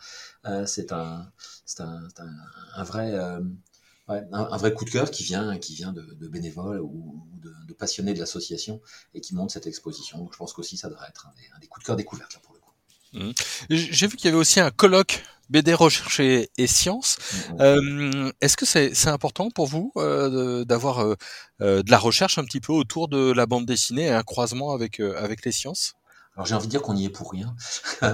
Euh, 0.46 0.64
c'est 0.64 0.92
un, 0.92 1.32
un, 1.80 2.08
un, 2.76 2.84
vrai, 2.84 3.14
euh, 3.14 3.40
ouais, 4.08 4.22
un, 4.32 4.56
vrai 4.56 4.72
coup 4.72 4.84
de 4.84 4.90
cœur 4.90 5.10
qui 5.10 5.24
vient, 5.24 5.58
qui 5.58 5.74
vient 5.74 5.92
de, 5.92 6.02
de 6.02 6.28
bénévoles 6.28 6.80
ou, 6.80 7.26
de, 7.40 7.52
de, 7.66 7.74
passionnés 7.74 8.14
de 8.14 8.20
l'association 8.20 8.80
et 9.12 9.20
qui 9.20 9.34
monte 9.34 9.50
cette 9.50 9.66
exposition. 9.66 10.18
Donc 10.18 10.32
je 10.32 10.38
pense 10.38 10.52
qu'aussi 10.52 10.76
ça 10.76 10.88
devrait 10.88 11.08
être 11.08 11.26
un 11.26 11.34
des, 11.34 11.60
des 11.60 11.66
coups 11.66 11.82
de 11.82 11.86
cœur 11.86 11.96
découvertes 11.96 12.34
là 12.34 12.40
pour 12.44 12.54
le 12.54 12.60
coup. 12.60 12.70
Mmh. 13.12 13.30
J'ai 13.70 14.06
vu 14.06 14.16
qu'il 14.16 14.26
y 14.26 14.28
avait 14.28 14.38
aussi 14.38 14.60
un 14.60 14.70
colloque 14.70 15.22
BD 15.48 15.74
Recherche 15.74 16.20
et, 16.20 16.50
et 16.58 16.66
Sciences. 16.66 17.18
Mmh. 17.18 17.60
Euh, 17.60 18.32
Est-ce 18.40 18.56
que 18.56 18.64
c'est 18.66 19.08
important 19.08 19.50
pour 19.50 19.66
vous 19.66 19.92
euh, 19.96 20.64
d'avoir 20.64 21.00
euh, 21.00 21.16
de 21.60 21.90
la 21.90 21.98
recherche 21.98 22.38
un 22.38 22.44
petit 22.44 22.60
peu 22.60 22.72
autour 22.72 23.08
de 23.08 23.32
la 23.32 23.46
bande 23.46 23.66
dessinée 23.66 24.06
et 24.06 24.10
un 24.10 24.22
croisement 24.22 24.72
avec, 24.72 25.00
avec 25.00 25.44
les 25.44 25.52
sciences? 25.52 25.94
Alors 26.36 26.46
j'ai 26.46 26.54
envie 26.54 26.66
de 26.66 26.70
dire 26.70 26.82
qu'on 26.82 26.94
n'y 26.94 27.04
est 27.04 27.10
pour 27.10 27.30
rien, 27.30 27.54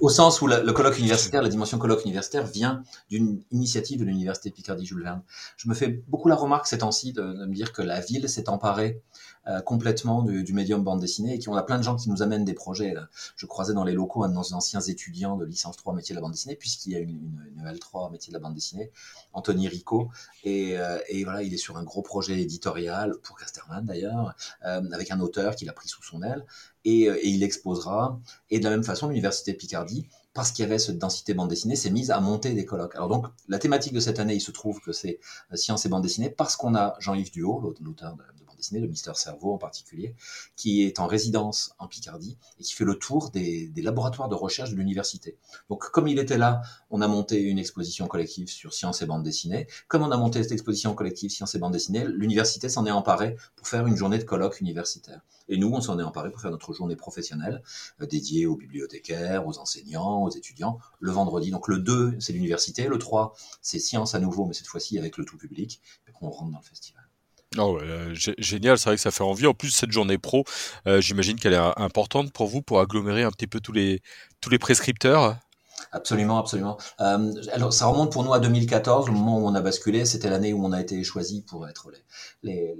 au, 0.00 0.08
sens 0.08 0.40
où 0.40 0.46
le 0.46 0.72
colloque 0.72 0.98
universitaire, 0.98 1.42
la 1.42 1.48
dimension 1.48 1.78
colloque 1.78 2.04
universitaire 2.04 2.46
vient 2.46 2.82
d'une 3.10 3.42
initiative 3.50 3.98
de 3.98 4.04
l'université 4.04 4.50
Picardie-Jules 4.50 5.02
Verne. 5.02 5.22
Je 5.56 5.68
me 5.68 5.74
fais 5.74 5.88
beaucoup 6.08 6.28
la 6.28 6.36
remarque 6.36 6.66
ces 6.66 6.78
temps-ci 6.78 7.12
de, 7.12 7.22
me 7.22 7.54
dire 7.54 7.72
que 7.72 7.82
la 7.82 8.00
ville 8.00 8.28
s'est 8.28 8.48
emparée 8.48 9.02
euh, 9.48 9.60
complètement 9.60 10.22
du, 10.22 10.42
du, 10.42 10.52
médium 10.52 10.82
bande 10.82 11.00
dessinée 11.00 11.34
et 11.34 11.38
qu'on 11.38 11.54
a 11.54 11.62
plein 11.62 11.78
de 11.78 11.82
gens 11.82 11.96
qui 11.96 12.08
nous 12.08 12.22
amènent 12.22 12.44
des 12.44 12.54
projets. 12.54 12.94
Je 13.36 13.46
croisais 13.46 13.74
dans 13.74 13.84
les 13.84 13.92
locaux 13.92 14.24
un 14.24 14.28
de 14.28 14.34
nos 14.34 14.52
anciens 14.54 14.80
étudiants 14.80 15.36
de 15.36 15.44
licence 15.44 15.76
3 15.76 15.94
métier 15.94 16.14
de 16.14 16.16
la 16.16 16.22
bande 16.22 16.32
dessinée, 16.32 16.56
puisqu'il 16.56 16.92
y 16.92 16.96
a 16.96 17.00
une, 17.00 17.10
une, 17.10 17.52
une 17.56 17.68
L3 17.68 18.10
métier 18.10 18.32
de 18.32 18.36
la 18.36 18.40
bande 18.40 18.54
dessinée, 18.54 18.90
Anthony 19.32 19.68
Rico, 19.68 20.10
et, 20.44 20.78
euh, 20.78 20.98
et, 21.08 21.24
voilà, 21.24 21.42
il 21.42 21.52
est 21.52 21.58
sur 21.58 21.76
un 21.76 21.84
gros 21.84 22.02
projet 22.02 22.40
éditorial, 22.40 23.14
pour 23.22 23.38
Casterman 23.38 23.84
d'ailleurs, 23.84 24.34
euh, 24.64 24.82
avec 24.92 25.10
un 25.10 25.20
auteur 25.20 25.56
qu'il 25.56 25.68
a 25.68 25.72
pris 25.72 25.88
sous 25.88 26.02
son 26.02 26.22
aile, 26.22 26.44
et, 26.86 27.10
euh, 27.10 27.18
et 27.20 27.28
il 27.28 27.42
exposera. 27.42 28.18
Et 28.50 28.58
de 28.58 28.64
la 28.64 28.70
même 28.70 28.84
façon, 28.84 29.08
l'Université 29.08 29.52
Picardie, 29.52 30.06
parce 30.32 30.52
qu'il 30.52 30.62
y 30.62 30.66
avait 30.66 30.78
cette 30.78 30.98
densité 30.98 31.34
bande 31.34 31.50
dessinée, 31.50 31.76
s'est 31.76 31.90
mise 31.90 32.10
à 32.10 32.20
monter 32.20 32.52
des 32.54 32.64
colloques. 32.64 32.94
Alors 32.94 33.08
donc, 33.08 33.26
la 33.48 33.58
thématique 33.58 33.92
de 33.92 34.00
cette 34.00 34.20
année, 34.20 34.34
il 34.34 34.40
se 34.40 34.50
trouve 34.50 34.80
que 34.80 34.92
c'est 34.92 35.18
sciences 35.54 35.84
et 35.84 35.88
bande 35.90 36.02
dessinée, 36.02 36.30
parce 36.30 36.56
qu'on 36.56 36.74
a 36.74 36.94
Jean-Yves 37.00 37.32
Duhaut, 37.32 37.74
l'auteur 37.82 38.16
de 38.55 38.55
dessinée, 38.56 38.80
le 38.80 38.88
Mister 38.88 39.12
Cerveau 39.14 39.52
en 39.52 39.58
particulier, 39.58 40.14
qui 40.56 40.82
est 40.82 40.98
en 40.98 41.06
résidence 41.06 41.74
en 41.78 41.86
Picardie 41.86 42.36
et 42.58 42.62
qui 42.62 42.72
fait 42.72 42.84
le 42.84 42.98
tour 42.98 43.30
des, 43.30 43.70
laboratoires 43.76 44.28
de 44.28 44.34
recherche 44.34 44.70
de 44.70 44.76
l'université. 44.76 45.36
Donc, 45.70 45.90
comme 45.90 46.08
il 46.08 46.18
était 46.18 46.38
là, 46.38 46.62
on 46.90 47.00
a 47.00 47.08
monté 47.08 47.40
une 47.40 47.58
exposition 47.58 48.06
collective 48.06 48.48
sur 48.48 48.74
sciences 48.74 49.02
et 49.02 49.06
bande 49.06 49.22
dessinée. 49.22 49.66
Comme 49.88 50.02
on 50.02 50.10
a 50.10 50.16
monté 50.16 50.42
cette 50.42 50.52
exposition 50.52 50.94
collective 50.94 51.30
sciences 51.30 51.54
et 51.54 51.58
bande 51.58 51.72
dessinée, 51.72 52.04
l'université 52.04 52.68
s'en 52.68 52.86
est 52.86 52.90
emparée 52.90 53.36
pour 53.54 53.68
faire 53.68 53.86
une 53.86 53.96
journée 53.96 54.18
de 54.18 54.24
colloque 54.24 54.60
universitaire. 54.60 55.20
Et 55.48 55.58
nous, 55.58 55.70
on 55.72 55.80
s'en 55.80 55.98
est 55.98 56.02
emparé 56.02 56.30
pour 56.30 56.40
faire 56.40 56.50
notre 56.50 56.72
journée 56.72 56.96
professionnelle 56.96 57.62
euh, 58.00 58.06
dédiée 58.06 58.46
aux 58.46 58.56
bibliothécaires, 58.56 59.46
aux 59.46 59.58
enseignants, 59.58 60.24
aux 60.24 60.30
étudiants, 60.30 60.78
le 60.98 61.12
vendredi. 61.12 61.50
Donc 61.50 61.68
le 61.68 61.78
2, 61.78 62.16
c'est 62.18 62.32
l'université. 62.32 62.88
Le 62.88 62.98
3, 62.98 63.34
c'est 63.62 63.78
sciences 63.78 64.14
à 64.14 64.18
nouveau, 64.18 64.46
mais 64.46 64.54
cette 64.54 64.66
fois-ci 64.66 64.98
avec 64.98 65.16
le 65.16 65.24
tout 65.24 65.36
public. 65.36 65.80
Et 66.08 66.12
on 66.20 66.30
rentre 66.30 66.52
dans 66.52 66.58
le 66.58 66.64
festival. 66.64 67.05
Oh, 67.58 67.78
euh, 67.80 68.14
génial, 68.38 68.78
c'est 68.78 68.90
vrai 68.90 68.96
que 68.96 69.02
ça 69.02 69.10
fait 69.10 69.24
envie. 69.24 69.46
En 69.46 69.54
plus, 69.54 69.70
cette 69.70 69.92
journée 69.92 70.18
pro, 70.18 70.44
euh, 70.86 71.00
j'imagine 71.00 71.38
qu'elle 71.38 71.54
est 71.54 71.80
importante 71.80 72.32
pour 72.32 72.48
vous 72.48 72.62
pour 72.62 72.80
agglomérer 72.80 73.22
un 73.22 73.30
petit 73.30 73.46
peu 73.46 73.60
tous 73.60 73.72
les 73.72 74.00
tous 74.40 74.50
les 74.50 74.58
prescripteurs. 74.58 75.38
Absolument, 75.92 76.38
absolument. 76.38 76.78
Euh, 77.00 77.32
alors, 77.52 77.72
ça 77.72 77.86
remonte 77.86 78.12
pour 78.12 78.24
nous 78.24 78.32
à 78.32 78.40
2014, 78.40 79.08
au 79.08 79.12
moment 79.12 79.38
où 79.38 79.46
on 79.46 79.54
a 79.54 79.60
basculé. 79.60 80.04
C'était 80.04 80.30
l'année 80.30 80.52
où 80.52 80.64
on 80.64 80.72
a 80.72 80.80
été 80.80 81.02
choisi 81.04 81.42
pour 81.42 81.68
être 81.68 81.90
les, 82.42 82.76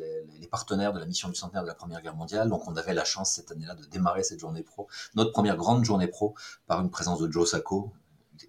partenaires 0.51 0.93
de 0.93 0.99
la 0.99 1.07
mission 1.07 1.29
du 1.29 1.35
centenaire 1.35 1.63
de 1.63 1.69
la 1.69 1.75
Première 1.75 2.03
Guerre 2.03 2.17
mondiale. 2.17 2.49
Donc, 2.49 2.67
on 2.69 2.77
avait 2.77 2.95
la 2.95 3.05
chance 3.05 3.33
cette 3.33 3.51
année-là 3.53 3.75
de 3.75 3.85
démarrer 3.87 4.23
cette 4.23 4.41
journée 4.41 4.63
pro, 4.63 4.89
notre 5.15 5.33
première 5.33 5.57
grande 5.57 5.85
journée 5.85 6.07
pro, 6.07 6.35
par 6.67 6.81
une 6.81 6.91
présence 6.91 7.21
de 7.21 7.31
Joe 7.31 7.51
Sacco, 7.51 7.93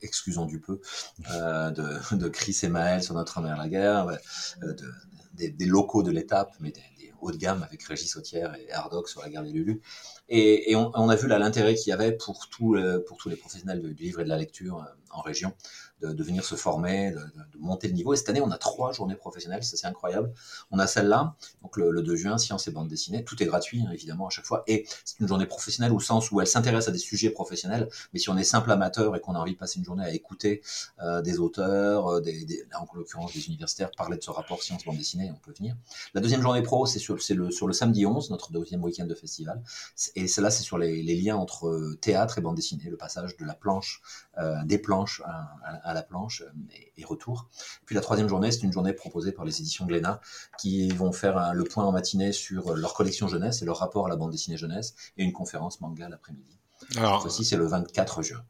excusons 0.02 0.46
du 0.46 0.60
peu, 0.60 0.80
euh, 1.32 1.72
de, 1.72 2.28
Chris 2.30 2.58
et 2.64 2.70
Maël 2.70 3.04
sur 3.04 3.14
notre 3.14 3.42
mère 3.42 3.58
la 3.58 3.68
guerre, 3.68 4.08
des, 5.38 5.50
des 5.50 5.65
locaux 5.65 6.03
de 6.03 6.12
l'étape, 6.12 6.53
mais 6.60 6.72
des, 6.72 6.82
hauts 7.20 7.32
de 7.32 7.38
gamme 7.38 7.63
avec 7.63 7.82
Régis 7.84 8.12
Sautière 8.12 8.56
et 8.56 8.72
Hardoc 8.72 9.10
sur 9.10 9.22
la 9.22 9.29
gare 9.29 9.44
des 9.44 9.51
Lulu. 9.51 9.82
Et, 10.29 10.72
et 10.72 10.75
on, 10.75 10.91
on, 10.94 11.10
a 11.10 11.15
vu 11.15 11.27
l'intérêt 11.27 11.74
qu'il 11.74 11.89
y 11.89 11.94
avait 11.94 12.12
pour, 12.12 12.48
pour 13.08 13.17
tous 13.17 13.29
les 13.29 13.36
professionnels 13.36 13.82
du 13.82 14.03
livre 14.03 14.22
et 14.22 14.24
de 14.24 14.29
la 14.29 14.38
lecture 14.38 14.86
en 15.10 15.22
région 15.22 15.53
de, 16.01 16.24
venir 16.24 16.46
se 16.46 16.56
former, 16.56 17.12
de, 17.12 17.58
monter 17.60 17.88
le 17.88 17.94
niveau. 17.94 18.13
Et 18.13 18.18
cette 18.18 18.30
année, 18.30 18.42
on 18.42 18.51
a 18.51 18.58
trois 18.58 18.92
journées 18.92 19.16
professionnelles, 19.16 19.63
ça 19.63 19.77
c'est 19.77 19.88
incroyable. 19.88 20.32
On 20.72 20.80
a 20.80 20.88
celle-là, 20.88 21.36
donc 21.62 21.77
le, 21.77 21.92
le, 21.92 22.01
2 22.01 22.16
juin, 22.16 22.38
sciences 22.38 22.68
et 22.68 22.72
bande 22.72 22.88
dessinée. 22.88 23.24
Tout 23.24 23.42
est 23.42 23.46
gratuit, 23.46 23.82
hein, 23.82 23.92
évidemment, 23.92 24.27
à 24.27 24.30
chaque 24.30 24.46
fois. 24.46 24.63
Et 24.68 24.86
c'est 25.06 25.20
une 25.20 25.27
journée 25.27 25.46
professionnelle 25.46 25.92
au 25.92 26.00
sens 26.00 26.32
où 26.32 26.39
elle 26.42 26.48
s'intéresse 26.48 26.88
à 26.88 26.92
des 26.92 26.98
sujets 26.98 27.30
professionnels. 27.30 27.89
Mais 28.13 28.20
si 28.20 28.30
on 28.30 28.38
est 28.38 28.44
simple 28.44 28.72
amateur 28.72 29.16
et 29.16 29.20
qu'on 29.20 29.34
a 29.36 29.39
envie 29.39 29.54
de 29.54 29.58
passer 29.58 29.80
une 29.80 29.86
journée 29.86 30.04
à 30.04 30.13
écouter 30.13 30.62
euh, 31.01 31.22
des 31.22 31.39
auteurs, 31.39 32.08
euh, 32.08 32.22
en 32.80 32.88
l'occurrence 32.96 33.34
des 33.34 33.48
universitaires, 33.48 33.92
parler 33.98 34.18
de 34.18 34.24
ce 34.24 34.32
rapport 34.32 34.62
sciences 34.62 34.86
bande 34.86 34.98
dessinée, 34.98 35.32
on 35.32 35.39
peut 35.39 35.54
venir. 35.58 35.75
La 36.13 36.22
deuxième 36.22 36.42
journée 36.42 36.62
pro, 36.62 36.86
c'est 36.86 37.00
sur, 37.00 37.16
le, 37.16 37.51
sur 37.51 37.68
le 37.68 37.74
samedi 37.74 38.06
11, 38.06 38.30
notre 38.30 38.51
deuxième 38.51 38.84
week-end 38.84 39.06
de 39.06 39.16
festival. 39.16 39.62
Et 40.16 40.27
celle-là, 40.27 40.51
c'est 40.51 40.63
sur 40.63 40.77
les, 40.77 41.04
liens 41.18 41.38
entre 41.38 41.68
euh, 41.68 41.98
théâtre 42.00 42.38
et 42.38 42.42
bande 42.42 42.56
dessinée, 42.56 42.89
le 42.89 42.98
passage 42.98 43.38
de 43.38 43.46
la 43.46 43.56
planche, 43.56 44.01
des 44.66 44.77
planches 44.77 45.24
à, 45.25 45.56
à 45.87 45.87
la 45.94 46.03
planche 46.03 46.41
euh, 46.41 46.51
et, 46.75 47.01
et, 47.01 47.06
retour. 47.06 47.50
Puis 47.86 47.96
la 47.96 48.01
troisième 48.01 48.27
journée, 48.27 48.51
c'est 48.51 48.63
une 48.63 48.74
journée 48.74 48.94
proposée 48.94 49.32
par 49.32 49.46
les 49.46 49.60
éditions 49.60 49.86
Glénat 49.86 50.22
qui 50.60 50.89
vont 50.89 51.12
faire 51.12 51.38
un, 51.38 51.53
le 51.53 51.63
point 51.63 51.86
en 51.86 51.91
matinée 51.91 52.32
sur 52.32 52.75
leur 52.75 52.94
collection 52.94 53.27
jeunesse 53.27 53.62
et 53.62 53.65
leur 53.65 53.77
rapport 53.77 54.06
à 54.06 54.10
la 54.10 54.15
bande 54.15 54.32
dessinée 54.32 54.58
jeunesse 54.58 54.96
et 55.17 55.24
une 55.24 55.34
conférence 55.34 55.82
manga 55.82 56.10
l'après-midi. 56.10 56.58
Alors, 56.96 57.24
ceci, 57.24 57.44
c'est 57.44 57.58
le 57.58 57.65
24 57.65 58.22
juin. 58.22 58.44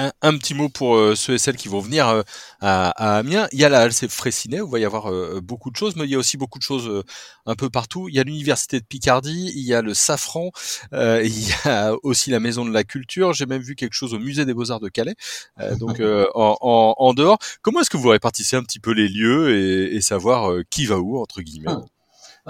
Un, 0.00 0.12
un, 0.22 0.38
petit 0.38 0.54
mot 0.54 0.70
pour 0.70 0.96
euh, 0.96 1.14
ceux 1.14 1.34
et 1.34 1.38
celles 1.38 1.58
qui 1.58 1.68
vont 1.68 1.80
venir 1.80 2.08
euh, 2.08 2.22
à, 2.60 2.88
à, 2.90 3.18
Amiens. 3.18 3.48
Il 3.52 3.58
y 3.58 3.64
a 3.64 3.68
la 3.68 3.80
Halle 3.80 3.92
Fraissinet, 3.92 4.62
où 4.62 4.66
il 4.66 4.70
va 4.72 4.78
y 4.78 4.84
avoir 4.86 5.12
euh, 5.12 5.40
beaucoup 5.42 5.70
de 5.70 5.76
choses, 5.76 5.94
mais 5.94 6.04
il 6.04 6.10
y 6.10 6.14
a 6.14 6.18
aussi 6.18 6.38
beaucoup 6.38 6.58
de 6.58 6.64
choses 6.64 7.04
un 7.44 7.54
peu 7.54 7.68
partout. 7.68 8.08
Il 8.08 8.14
y 8.14 8.18
a 8.18 8.22
l'Université 8.22 8.80
de 8.80 8.84
Picardie, 8.86 9.52
il 9.54 9.62
y 9.62 9.74
a 9.74 9.82
le 9.82 9.92
Safran, 9.92 10.52
il 10.92 11.48
y 11.48 11.52
a 11.64 11.92
aussi 12.02 12.30
la 12.30 12.40
Maison 12.40 12.64
de 12.64 12.72
la 12.72 12.82
Culture. 12.82 13.34
J'ai 13.34 13.44
même 13.44 13.60
vu 13.60 13.74
quelque 13.74 13.92
chose 13.92 14.14
au 14.14 14.18
Musée 14.18 14.46
des 14.46 14.54
Beaux-Arts 14.54 14.80
de 14.80 14.88
Calais, 14.88 15.16
donc 15.78 16.00
en, 16.00 16.56
en, 16.60 16.94
en, 16.96 17.14
dehors. 17.14 17.38
Comment 17.60 17.80
est-ce 17.80 17.90
que 17.90 17.98
vous 17.98 18.08
répartissez 18.08 18.56
un 18.56 18.62
petit 18.62 18.80
peu 18.80 18.92
les 18.92 19.08
lieux 19.08 19.54
et, 19.54 19.96
et 19.96 20.00
savoir 20.00 20.50
qui 20.70 20.86
va 20.86 20.98
où, 20.98 21.20
entre 21.20 21.42
guillemets? 21.42 21.72
Hum. 21.72 21.84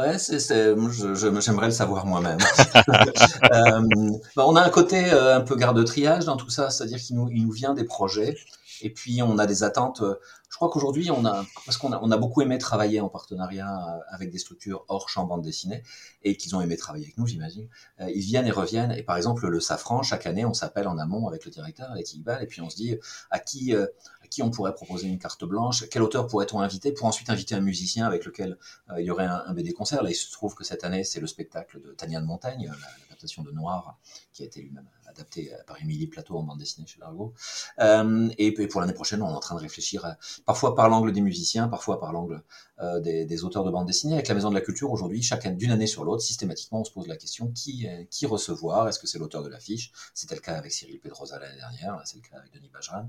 Ouais, 0.00 0.19
c'est, 0.19 0.75
j'aimerais 1.14 1.66
le 1.66 1.73
savoir 1.73 2.07
moi-même. 2.07 2.38
euh, 3.52 4.11
bah, 4.35 4.45
on 4.47 4.57
a 4.57 4.62
un 4.62 4.71
côté 4.71 5.12
euh, 5.12 5.37
un 5.37 5.40
peu 5.42 5.57
garde 5.57 5.85
triage 5.85 6.25
dans 6.25 6.37
tout 6.37 6.49
ça, 6.49 6.71
c'est-à-dire 6.71 6.99
qu'il 6.99 7.16
nous, 7.16 7.28
il 7.30 7.45
nous 7.45 7.52
vient 7.52 7.75
des 7.75 7.85
projets, 7.85 8.35
et 8.80 8.90
puis 8.90 9.21
on 9.23 9.38
a 9.38 9.47
des 9.47 9.62
attentes. 9.62 10.02
Je 10.49 10.57
crois 10.57 10.71
qu'aujourd'hui, 10.71 11.11
on 11.11 11.26
a, 11.26 11.45
parce 11.66 11.76
qu'on 11.76 11.92
a, 11.92 12.00
on 12.02 12.11
a 12.11 12.16
beaucoup 12.16 12.40
aimé 12.40 12.57
travailler 12.57 13.00
en 13.00 13.09
partenariat 13.09 14.00
avec 14.11 14.30
des 14.30 14.38
structures 14.38 14.85
hors 14.88 15.09
champ 15.11 15.25
bande 15.25 15.42
dessinée, 15.42 15.83
et 16.23 16.37
qu'ils 16.37 16.57
ont 16.57 16.62
aimé 16.62 16.76
travailler 16.78 17.04
avec 17.04 17.19
nous, 17.19 17.26
j'imagine. 17.26 17.69
Euh, 18.00 18.11
ils 18.14 18.23
viennent 18.23 18.47
et 18.47 18.52
reviennent, 18.52 18.92
et 18.92 19.02
par 19.02 19.19
exemple 19.19 19.47
le 19.49 19.61
Safran, 19.61 20.02
chaque 20.02 20.26
année, 20.26 20.47
on 20.47 20.54
s'appelle 20.54 20.88
en 20.88 20.97
amont 20.97 21.28
avec 21.28 21.45
le 21.45 21.50
directeur, 21.50 21.90
avec 21.90 22.12
Iqbal, 22.14 22.42
et 22.42 22.47
puis 22.47 22.62
on 22.62 22.71
se 22.71 22.76
dit 22.76 22.97
à 23.30 23.38
qui 23.38 23.75
euh, 23.75 23.87
qui 24.31 24.43
on 24.43 24.51
pourrait 24.51 24.75
proposer 24.75 25.09
une 25.09 25.19
carte 25.19 25.45
blanche, 25.45 25.89
quel 25.91 26.03
auteur 26.03 26.27
pourrait-on 26.27 26.61
inviter 26.61 26.93
pour 26.93 27.07
ensuite 27.07 27.29
inviter 27.31 27.55
un 27.55 27.61
musicien 27.61 28.07
avec 28.07 28.25
lequel 28.25 28.57
euh, 28.91 29.01
il 29.01 29.07
y 29.07 29.11
aurait 29.11 29.27
un, 29.27 29.53
BD 29.53 29.73
concert? 29.73 30.03
Là, 30.03 30.11
il 30.11 30.15
se 30.15 30.31
trouve 30.31 30.55
que 30.55 30.65
cette 30.65 30.85
année, 30.85 31.05
c'est 31.05 31.21
le 31.21 31.27
spectacle 31.27 31.81
de 31.81 31.93
Tania 31.93 32.21
de 32.21 32.27
Montagne, 32.27 32.71
l'adaptation 33.03 33.43
de 33.43 33.51
Noir, 33.51 33.99
qui 34.33 34.43
a 34.43 34.47
été 34.47 34.63
lui-même 34.63 34.87
adapté 35.11 35.52
par 35.67 35.81
Émilie 35.81 36.07
Plateau 36.07 36.37
en 36.37 36.43
bande 36.43 36.59
dessinée 36.59 36.87
chez 36.87 37.00
Largo. 37.00 37.35
Euh, 37.79 38.29
et, 38.38 38.52
pour 38.69 38.81
l'année 38.81 38.93
prochaine, 38.93 39.23
on 39.23 39.29
est 39.29 39.35
en 39.35 39.40
train 39.40 39.55
de 39.55 39.61
réfléchir, 39.61 40.17
parfois 40.47 40.75
par 40.75 40.88
l'angle 40.88 41.12
des 41.12 41.21
musiciens, 41.21 41.69
parfois 41.69 42.00
par 42.00 42.12
l'angle 42.12 42.43
euh, 42.81 43.00
des, 43.00 43.45
auteurs 43.45 43.64
de 43.64 43.71
bande 43.71 43.87
dessinée. 43.87 44.14
Avec 44.14 44.29
la 44.29 44.35
Maison 44.35 44.50
de 44.50 44.55
la 44.55 44.61
Culture, 44.61 44.90
aujourd'hui, 44.90 45.23
chacun 45.23 45.50
d'une 45.50 45.71
année 45.71 45.87
sur 45.87 46.05
l'autre, 46.05 46.23
systématiquement, 46.23 46.81
on 46.81 46.85
se 46.85 46.93
pose 46.93 47.07
la 47.07 47.17
question 47.17 47.49
qui, 47.52 47.87
qui 48.11 48.26
recevoir? 48.26 48.88
Est-ce 48.88 48.99
que 48.99 49.07
c'est 49.07 49.19
l'auteur 49.19 49.43
de 49.43 49.49
l'affiche? 49.49 49.93
C'était 50.14 50.35
le 50.35 50.40
cas 50.40 50.57
avec 50.57 50.73
Cyril 50.73 51.00
Pedrosa 51.00 51.38
l'année 51.38 51.57
dernière, 51.57 52.00
c'est 52.05 52.17
le 52.17 52.23
cas 52.23 52.37
avec 52.38 52.52
Denis 52.52 52.71
Bajran. 52.73 53.09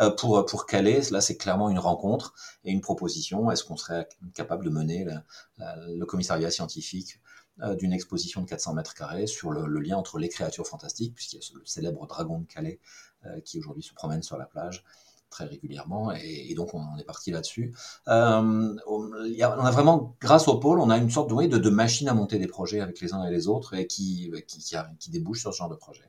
Euh, 0.00 0.10
pour, 0.10 0.44
pour 0.46 0.66
Calais, 0.66 1.02
là, 1.10 1.20
c'est 1.20 1.36
clairement 1.36 1.70
une 1.70 1.78
rencontre 1.78 2.34
et 2.64 2.70
une 2.70 2.80
proposition. 2.80 3.50
Est-ce 3.50 3.64
qu'on 3.64 3.76
serait 3.76 4.08
capable 4.34 4.64
de 4.64 4.70
mener 4.70 5.06
le 5.58 6.04
commissariat 6.04 6.50
scientifique 6.50 7.20
d'une 7.78 7.92
exposition 7.92 8.42
de 8.42 8.46
400 8.46 8.74
mètres 8.74 8.94
carrés 8.94 9.26
sur 9.26 9.50
le, 9.50 9.80
lien 9.80 9.96
entre 9.96 10.18
les 10.18 10.28
créatures 10.28 10.66
fantastiques, 10.66 11.14
puisqu'il 11.14 11.36
y 11.36 11.38
a 11.40 11.42
ce, 11.42 11.54
le 11.54 11.64
célèbre 11.64 12.06
dragon 12.06 12.38
de 12.38 12.46
Calais 12.46 12.78
euh, 13.26 13.40
qui 13.40 13.58
aujourd'hui 13.58 13.82
se 13.82 13.92
promène 13.94 14.22
sur 14.22 14.36
la 14.38 14.46
plage 14.46 14.84
très 15.28 15.44
régulièrement, 15.44 16.12
et, 16.12 16.54
donc 16.54 16.72
on, 16.72 16.96
est 16.98 17.04
parti 17.04 17.30
là-dessus. 17.30 17.74
Euh, 18.06 18.76
on, 18.86 19.12
a 19.12 19.70
vraiment, 19.70 20.16
grâce 20.20 20.48
au 20.48 20.58
pôle, 20.58 20.80
on 20.80 20.88
a 20.88 20.96
une 20.96 21.10
sorte 21.10 21.28
de, 21.28 21.46
de, 21.46 21.58
de 21.58 21.70
machine 21.70 22.08
à 22.08 22.14
monter 22.14 22.38
des 22.38 22.46
projets 22.46 22.80
avec 22.80 23.00
les 23.00 23.12
uns 23.12 23.24
et 23.24 23.30
les 23.30 23.46
autres, 23.46 23.74
et 23.74 23.86
qui, 23.86 24.30
débouche 25.08 25.40
sur 25.40 25.52
ce 25.52 25.58
genre 25.58 25.68
de 25.68 25.74
projet. 25.74 26.08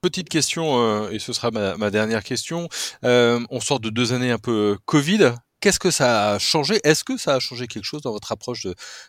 Petite 0.00 0.28
question, 0.28 0.78
euh, 0.78 1.10
et 1.10 1.18
ce 1.18 1.32
sera 1.32 1.50
ma, 1.50 1.90
dernière 1.90 2.24
question. 2.24 2.68
Euh, 3.04 3.40
on 3.50 3.60
sort 3.60 3.78
de 3.78 3.90
deux 3.90 4.12
années 4.12 4.30
un 4.30 4.38
peu 4.38 4.78
Covid. 4.86 5.34
Qu'est-ce 5.62 5.78
que 5.78 5.92
ça 5.92 6.32
a 6.32 6.38
changé? 6.40 6.80
Est-ce 6.82 7.04
que 7.04 7.16
ça 7.16 7.36
a 7.36 7.38
changé 7.38 7.68
quelque 7.68 7.84
chose 7.84 8.02
dans 8.02 8.10
votre 8.10 8.32
approche 8.32 8.66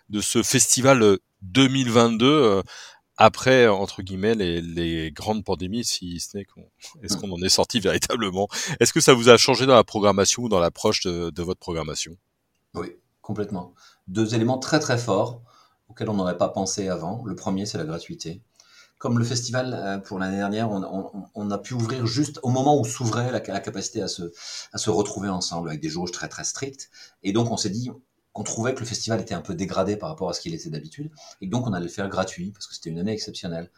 de, 0.10 0.22
ce 0.22 0.44
festival 0.44 1.18
2022 1.42 2.26
euh, 2.28 2.62
après 3.18 3.68
entre 3.68 4.04
guillemets 4.04 4.36
les, 4.36 5.12
grandes 5.12 5.44
pandémies, 5.44 5.84
si 5.84 6.20
ce 6.20 6.38
qu'on 6.44 6.70
est-ce 7.02 7.18
qu'on 7.18 7.32
en 7.32 7.42
est 7.42 7.50
sorti 7.50 7.80
véritablement? 7.80 8.48
Est-ce 8.80 8.94
que 8.94 9.02
ça 9.02 9.16
vous 9.16 9.30
a 9.30 9.38
changé 9.38 9.66
dans 9.66 9.74
la 9.74 9.84
programmation 9.84 10.44
ou 10.44 10.50
dans 10.50 10.60
l'approche 10.60 11.02
de 11.02 11.42
votre 11.42 11.60
programmation? 11.60 12.16
Oui, 12.76 12.90
complètement. 13.24 13.74
Deux 14.08 14.36
éléments 14.36 14.60
très 14.60 14.80
très 14.80 15.00
forts 15.00 15.42
auxquels 15.90 16.10
on 16.10 16.14
n'aurait 16.14 16.38
pas 16.38 16.50
pensé 16.50 16.88
avant. 16.88 17.24
Le 17.26 17.36
premier, 17.36 17.66
c'est 17.66 17.80
la 17.80 17.86
gratuité 17.86 18.44
comme 19.04 19.20
le 19.20 19.26
festival 19.26 19.74
euh, 19.74 19.98
pour 19.98 20.18
l'année 20.18 20.38
dernière, 20.38 20.72
on, 20.72 20.82
on, 20.82 21.26
on, 21.36 21.52
a 21.52 21.58
pu 21.58 21.74
ouvrir 21.74 22.08
juste 22.08 22.40
au 22.42 22.48
moment 22.48 22.80
où 22.80 22.86
s'ouvrait 22.86 23.34
la, 23.34 23.44
la, 23.46 23.60
capacité 23.60 24.02
à 24.02 24.08
se, 24.08 24.32
à 24.72 24.78
se 24.78 24.90
retrouver 24.90 25.28
ensemble 25.28 25.68
avec 25.68 25.82
des 25.82 25.90
jauges 25.90 26.14
très 26.14 26.30
très 26.30 26.46
strictes. 26.46 26.90
Et 27.22 27.34
donc 27.34 27.52
on 27.52 27.58
s'est 27.58 27.70
dit 27.70 27.92
qu'on 28.32 28.44
trouvait 28.44 28.74
que 28.74 28.80
le 28.80 28.86
festival 28.86 29.20
était 29.20 29.34
un 29.34 29.42
peu 29.42 29.56
dégradé 29.56 29.98
par 29.98 30.08
rapport 30.08 30.30
à 30.30 30.34
ce 30.34 30.40
qu'il 30.40 30.54
était 30.54 30.70
d'habitude, 30.70 31.12
et 31.42 31.48
donc 31.48 31.68
on 31.68 31.74
allait 31.74 31.88
le 31.88 31.92
faire 31.92 32.08
gratuit 32.08 32.52
parce 32.52 32.66
que 32.66 32.76
c'était 32.76 32.92
une 32.92 33.00
année 33.00 33.12
exceptionnelle. 33.12 33.72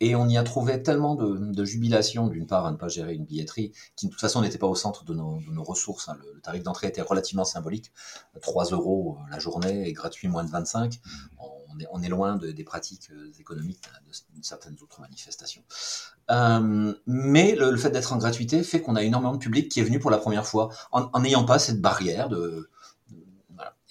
Et 0.00 0.16
on 0.16 0.28
y 0.28 0.36
a 0.36 0.42
trouvé 0.42 0.82
tellement 0.82 1.14
de, 1.14 1.52
de 1.52 1.64
jubilation, 1.64 2.26
d'une 2.26 2.48
part, 2.48 2.66
à 2.66 2.72
ne 2.72 2.76
pas 2.76 2.88
gérer 2.88 3.14
une 3.14 3.24
billetterie, 3.24 3.70
qui 3.94 4.06
de 4.06 4.10
toute 4.10 4.20
façon 4.20 4.42
n'était 4.42 4.58
pas 4.58 4.66
au 4.66 4.74
centre 4.74 5.04
de 5.04 5.14
nos, 5.14 5.38
de 5.38 5.52
nos 5.52 5.62
ressources. 5.62 6.08
Hein. 6.08 6.16
Le, 6.20 6.32
le, 6.34 6.40
tarif 6.40 6.64
d'entrée 6.64 6.88
était 6.88 7.00
relativement 7.00 7.44
symbolique, 7.44 7.92
3 8.42 8.70
euros 8.70 9.18
la 9.30 9.38
journée 9.38 9.88
et 9.88 9.92
gratuit 9.92 10.26
moins 10.26 10.42
de 10.42 10.50
25. 10.50 11.00
On, 11.38 11.53
on 11.90 12.02
est, 12.02 12.08
loin 12.08 12.36
de, 12.36 12.50
des 12.50 12.64
pratiques 12.64 13.08
euh, 13.12 13.30
économiques 13.38 13.82
de, 14.06 14.38
de 14.38 14.44
certaines 14.44 14.76
autres 14.82 15.00
manifestations. 15.00 15.62
Euh, 16.30 16.94
mais 17.06 17.54
le, 17.54 17.70
le 17.70 17.76
fait 17.76 17.90
d'être 17.90 18.12
en 18.12 18.16
gratuité 18.16 18.62
fait 18.62 18.80
qu'on 18.80 18.96
a 18.96 19.02
énormément 19.02 19.34
de 19.34 19.38
public 19.38 19.70
qui 19.70 19.80
est 19.80 19.84
venu 19.84 19.98
pour 19.98 20.10
la 20.10 20.18
première 20.18 20.46
fois 20.46 20.70
en 20.92 21.20
n'ayant 21.20 21.44
pas 21.44 21.58
cette 21.58 21.80
barrière 21.80 22.28
de. 22.28 22.70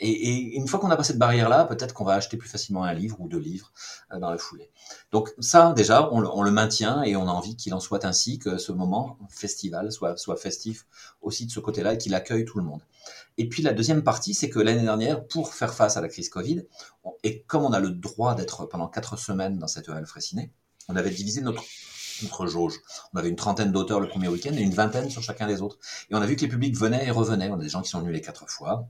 Et, 0.03 0.57
une 0.57 0.67
fois 0.67 0.79
qu'on 0.79 0.91
a 0.91 0.97
passé 0.97 1.13
cette 1.13 1.19
barrière-là, 1.19 1.65
peut-être 1.65 1.93
qu'on 1.93 2.03
va 2.03 2.13
acheter 2.13 2.35
plus 2.35 2.49
facilement 2.49 2.83
un 2.83 2.93
livre 2.93 3.19
ou 3.21 3.29
deux 3.29 3.39
livres 3.39 3.71
euh, 4.11 4.19
dans 4.19 4.29
la 4.29 4.37
foulée. 4.37 4.69
Donc 5.11 5.33
ça, 5.39 5.73
déjà, 5.73 6.09
on 6.11 6.41
le, 6.41 6.51
maintient 6.51 7.03
et 7.03 7.15
on 7.15 7.27
a 7.27 7.31
envie 7.31 7.55
qu'il 7.55 7.73
en 7.73 7.79
soit 7.79 8.03
ainsi, 8.05 8.37
que 8.37 8.57
ce 8.57 8.71
moment 8.71 9.17
festival 9.29 9.91
soit, 9.91 10.35
festif 10.35 10.85
aussi 11.21 11.45
de 11.45 11.51
ce 11.51 11.59
côté-là 11.59 11.93
et 11.93 11.97
qu'il 11.97 12.13
accueille 12.15 12.45
tout 12.45 12.57
le 12.57 12.65
monde. 12.65 12.81
Et 13.37 13.47
puis 13.47 13.63
la 13.63 13.73
deuxième 13.73 14.03
partie, 14.03 14.33
c'est 14.33 14.49
que 14.49 14.59
l'année 14.59 14.83
dernière, 14.83 15.25
pour 15.25 15.53
faire 15.53 15.73
face 15.73 15.97
à 15.97 16.01
la 16.01 16.09
crise 16.09 16.29
Covid, 16.29 16.63
et 17.23 17.43
comme 17.43 17.63
on 17.63 17.71
a 17.71 17.79
le 17.79 17.89
droit 17.89 18.35
d'être 18.35 18.65
pendant 18.65 18.87
quatre 18.87 19.17
semaines 19.17 19.57
dans 19.57 19.67
cette 19.67 19.89
halle 19.89 20.05
Fraissinet, 20.05 20.51
on 20.89 20.95
avait 20.95 21.11
divisé 21.11 21.41
notre, 21.41 21.63
notre 22.23 22.45
jauge. 22.47 22.73
On 23.13 23.19
avait 23.19 23.29
une 23.29 23.35
trentaine 23.37 23.71
d'auteurs 23.71 24.01
le 24.01 24.07
premier 24.07 24.27
week-end 24.27 24.53
et 24.53 24.61
une 24.61 24.73
vingtaine 24.73 25.09
sur 25.09 25.23
chacun 25.23 25.47
des 25.47 25.61
autres. 25.61 25.77
Et 26.09 26.15
on 26.15 26.21
a 26.21 26.25
vu 26.25 26.35
que 26.35 26.41
les 26.41 26.49
publics 26.49 26.77
venaient 26.77 27.07
et 27.07 27.11
revenaient. 27.11 27.49
On 27.49 27.59
a 27.59 27.63
des 27.63 27.69
gens 27.69 27.81
qui 27.81 27.89
sont 27.89 27.99
venus 27.99 28.13
les 28.13 28.21
quatre 28.21 28.49
fois, 28.49 28.89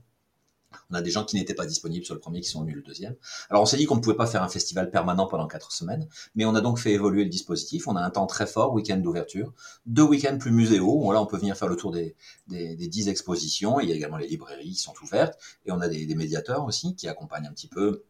on 0.90 0.94
a 0.94 1.02
des 1.02 1.10
gens 1.10 1.24
qui 1.24 1.36
n'étaient 1.36 1.54
pas 1.54 1.66
disponibles 1.66 2.04
sur 2.04 2.14
le 2.14 2.20
premier, 2.20 2.40
qui 2.40 2.48
sont 2.48 2.62
venus 2.62 2.76
le 2.76 2.82
deuxième. 2.82 3.14
Alors 3.50 3.62
on 3.62 3.66
s'est 3.66 3.76
dit 3.76 3.86
qu'on 3.86 3.96
ne 3.96 4.00
pouvait 4.00 4.16
pas 4.16 4.26
faire 4.26 4.42
un 4.42 4.48
festival 4.48 4.90
permanent 4.90 5.26
pendant 5.26 5.46
quatre 5.46 5.72
semaines, 5.72 6.08
mais 6.34 6.44
on 6.44 6.54
a 6.54 6.60
donc 6.60 6.78
fait 6.78 6.92
évoluer 6.92 7.24
le 7.24 7.30
dispositif. 7.30 7.88
On 7.88 7.96
a 7.96 8.00
un 8.00 8.10
temps 8.10 8.26
très 8.26 8.46
fort, 8.46 8.72
week-end 8.72 8.96
d'ouverture, 8.96 9.52
deux 9.86 10.02
week-ends 10.02 10.38
plus 10.38 10.50
muséaux. 10.50 10.98
Bon, 10.98 11.10
là, 11.10 11.20
on 11.20 11.26
peut 11.26 11.38
venir 11.38 11.56
faire 11.56 11.68
le 11.68 11.76
tour 11.76 11.92
des, 11.92 12.14
des, 12.48 13.08
expositions. 13.08 13.80
Il 13.80 13.88
y 13.88 13.92
a 13.92 13.94
également 13.94 14.16
les 14.16 14.28
librairies 14.28 14.70
qui 14.70 14.80
sont 14.80 14.94
ouvertes, 15.02 15.38
et 15.66 15.72
on 15.72 15.80
a 15.80 15.88
des, 15.88 16.06
des 16.06 16.14
médiateurs 16.14 16.64
aussi 16.64 16.94
qui 16.94 17.08
accompagnent 17.08 17.46
un 17.46 17.52
petit 17.52 17.68
peu, 17.68 18.04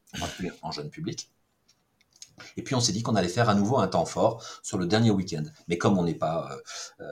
en 0.63 0.71
jeune 0.71 0.91
public. 0.91 1.31
Et 2.57 2.63
puis 2.63 2.75
on 2.75 2.81
s'est 2.81 2.93
dit 2.93 3.03
qu'on 3.03 3.15
allait 3.15 3.29
faire 3.29 3.49
à 3.49 3.55
nouveau 3.55 3.79
un 3.79 3.89
temps 3.89 4.05
fort 4.05 4.43
sur 4.63 4.79
le 4.79 4.87
dernier 4.87 5.11
week-end. 5.11 5.45
Mais 5.69 5.79
comme 5.79 5.99
on 5.99 6.05
n'est 6.05 6.15
pas, 6.15 6.59
euh, 7.01 7.05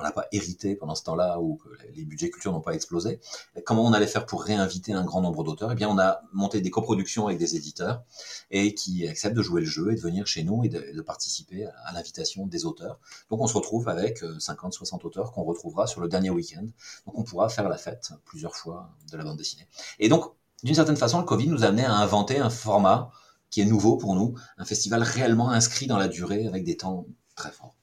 on 0.00 0.02
n'a 0.02 0.12
pas 0.12 0.26
hérité 0.32 0.76
pendant 0.76 0.94
ce 0.94 1.02
temps-là 1.04 1.40
ou 1.40 1.60
les 1.94 2.04
budgets 2.04 2.30
culture 2.30 2.52
n'ont 2.52 2.60
pas 2.60 2.74
explosé, 2.74 3.20
comment 3.64 3.84
on 3.84 3.92
allait 3.92 4.06
faire 4.06 4.26
pour 4.26 4.42
réinviter 4.44 4.92
un 4.92 5.04
grand 5.04 5.20
nombre 5.20 5.44
d'auteurs? 5.44 5.72
Eh 5.72 5.74
bien, 5.74 5.88
on 5.88 5.98
a 5.98 6.22
monté 6.32 6.60
des 6.60 6.70
coproductions 6.70 7.26
avec 7.26 7.38
des 7.38 7.56
éditeurs 7.56 8.02
et 8.50 8.74
qui 8.74 9.06
acceptent 9.06 9.36
de 9.36 9.42
jouer 9.42 9.60
le 9.60 9.66
jeu 9.66 9.92
et 9.92 9.96
de 9.96 10.00
venir 10.00 10.26
chez 10.26 10.42
nous 10.42 10.64
et 10.64 10.68
de, 10.68 10.92
de 10.94 11.02
participer 11.02 11.66
à 11.84 11.92
l'invitation 11.92 12.46
des 12.46 12.64
auteurs. 12.64 12.98
Donc 13.30 13.40
on 13.40 13.46
se 13.46 13.54
retrouve 13.54 13.88
avec 13.88 14.22
50-60 14.22 15.04
auteurs 15.04 15.32
qu'on 15.32 15.44
retrouvera 15.44 15.86
sur 15.86 16.00
le 16.00 16.08
dernier 16.08 16.30
week-end. 16.30 16.66
Donc 17.06 17.18
on 17.18 17.22
pourra 17.22 17.48
faire 17.48 17.68
la 17.68 17.76
fête 17.76 18.12
plusieurs 18.24 18.56
fois 18.56 18.90
de 19.10 19.16
la 19.16 19.24
bande 19.24 19.36
dessinée. 19.36 19.68
Et 19.98 20.08
donc, 20.08 20.32
d'une 20.62 20.74
certaine 20.74 20.96
façon, 20.96 21.18
le 21.18 21.24
Covid 21.24 21.48
nous 21.48 21.64
a 21.64 21.68
amené 21.68 21.84
à 21.84 21.94
inventer 21.94 22.38
un 22.38 22.50
format 22.50 23.10
qui 23.54 23.60
est 23.60 23.66
nouveau 23.66 23.96
pour 23.96 24.16
nous, 24.16 24.34
un 24.58 24.64
festival 24.64 25.04
réellement 25.04 25.50
inscrit 25.50 25.86
dans 25.86 25.96
la 25.96 26.08
durée 26.08 26.48
avec 26.48 26.64
des 26.64 26.76
temps 26.76 27.06
très 27.36 27.52
forts. 27.52 27.76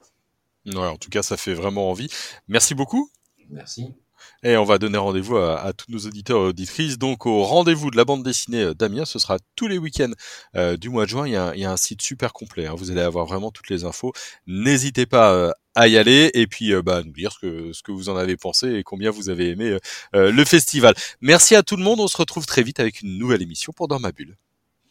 Ouais, 0.66 0.86
en 0.86 0.98
tout 0.98 1.08
cas, 1.08 1.22
ça 1.22 1.38
fait 1.38 1.54
vraiment 1.54 1.88
envie. 1.88 2.08
Merci 2.46 2.74
beaucoup. 2.74 3.10
Merci. 3.48 3.94
Et 4.42 4.58
on 4.58 4.64
va 4.64 4.76
donner 4.76 4.98
rendez-vous 4.98 5.38
à, 5.38 5.72
tous 5.72 5.90
nos 5.90 5.98
auditeurs 6.00 6.42
et 6.42 6.48
auditrices. 6.48 6.98
Donc 6.98 7.24
au 7.24 7.42
rendez-vous 7.42 7.90
de 7.90 7.96
la 7.96 8.04
bande 8.04 8.22
dessinée 8.22 8.62
euh, 8.62 8.74
Damien, 8.74 9.06
ce 9.06 9.18
sera 9.18 9.38
tous 9.56 9.66
les 9.66 9.78
week-ends 9.78 10.12
euh, 10.56 10.76
du 10.76 10.90
mois 10.90 11.06
de 11.06 11.10
juin. 11.10 11.26
Il 11.26 11.32
y, 11.32 11.36
a, 11.36 11.54
il 11.54 11.60
y 11.60 11.64
a 11.64 11.72
un 11.72 11.76
site 11.78 12.02
super 12.02 12.34
complet. 12.34 12.66
Hein. 12.66 12.74
Vous 12.76 12.90
allez 12.90 13.00
avoir 13.00 13.24
vraiment 13.24 13.50
toutes 13.50 13.70
les 13.70 13.84
infos. 13.84 14.12
N'hésitez 14.46 15.06
pas 15.06 15.32
euh, 15.32 15.50
à 15.74 15.88
y 15.88 15.96
aller 15.96 16.30
et 16.34 16.46
puis 16.46 16.72
bah, 16.82 17.02
nous 17.02 17.12
dire 17.12 17.32
ce 17.32 17.38
que, 17.38 17.72
ce 17.72 17.82
que 17.82 17.92
vous 17.92 18.10
en 18.10 18.16
avez 18.16 18.36
pensé 18.36 18.74
et 18.74 18.82
combien 18.84 19.10
vous 19.10 19.30
avez 19.30 19.48
aimé 19.48 19.78
le 20.12 20.44
festival. 20.44 20.94
Merci 21.22 21.56
à 21.56 21.62
tout 21.62 21.76
le 21.76 21.82
monde. 21.82 21.98
On 21.98 22.08
se 22.08 22.16
retrouve 22.18 22.44
très 22.44 22.62
vite 22.62 22.78
avec 22.78 23.00
une 23.00 23.16
nouvelle 23.16 23.40
émission 23.40 23.72
pour 23.72 23.88
Dans 23.88 23.98
ma 23.98 24.12
bulle. 24.12 24.36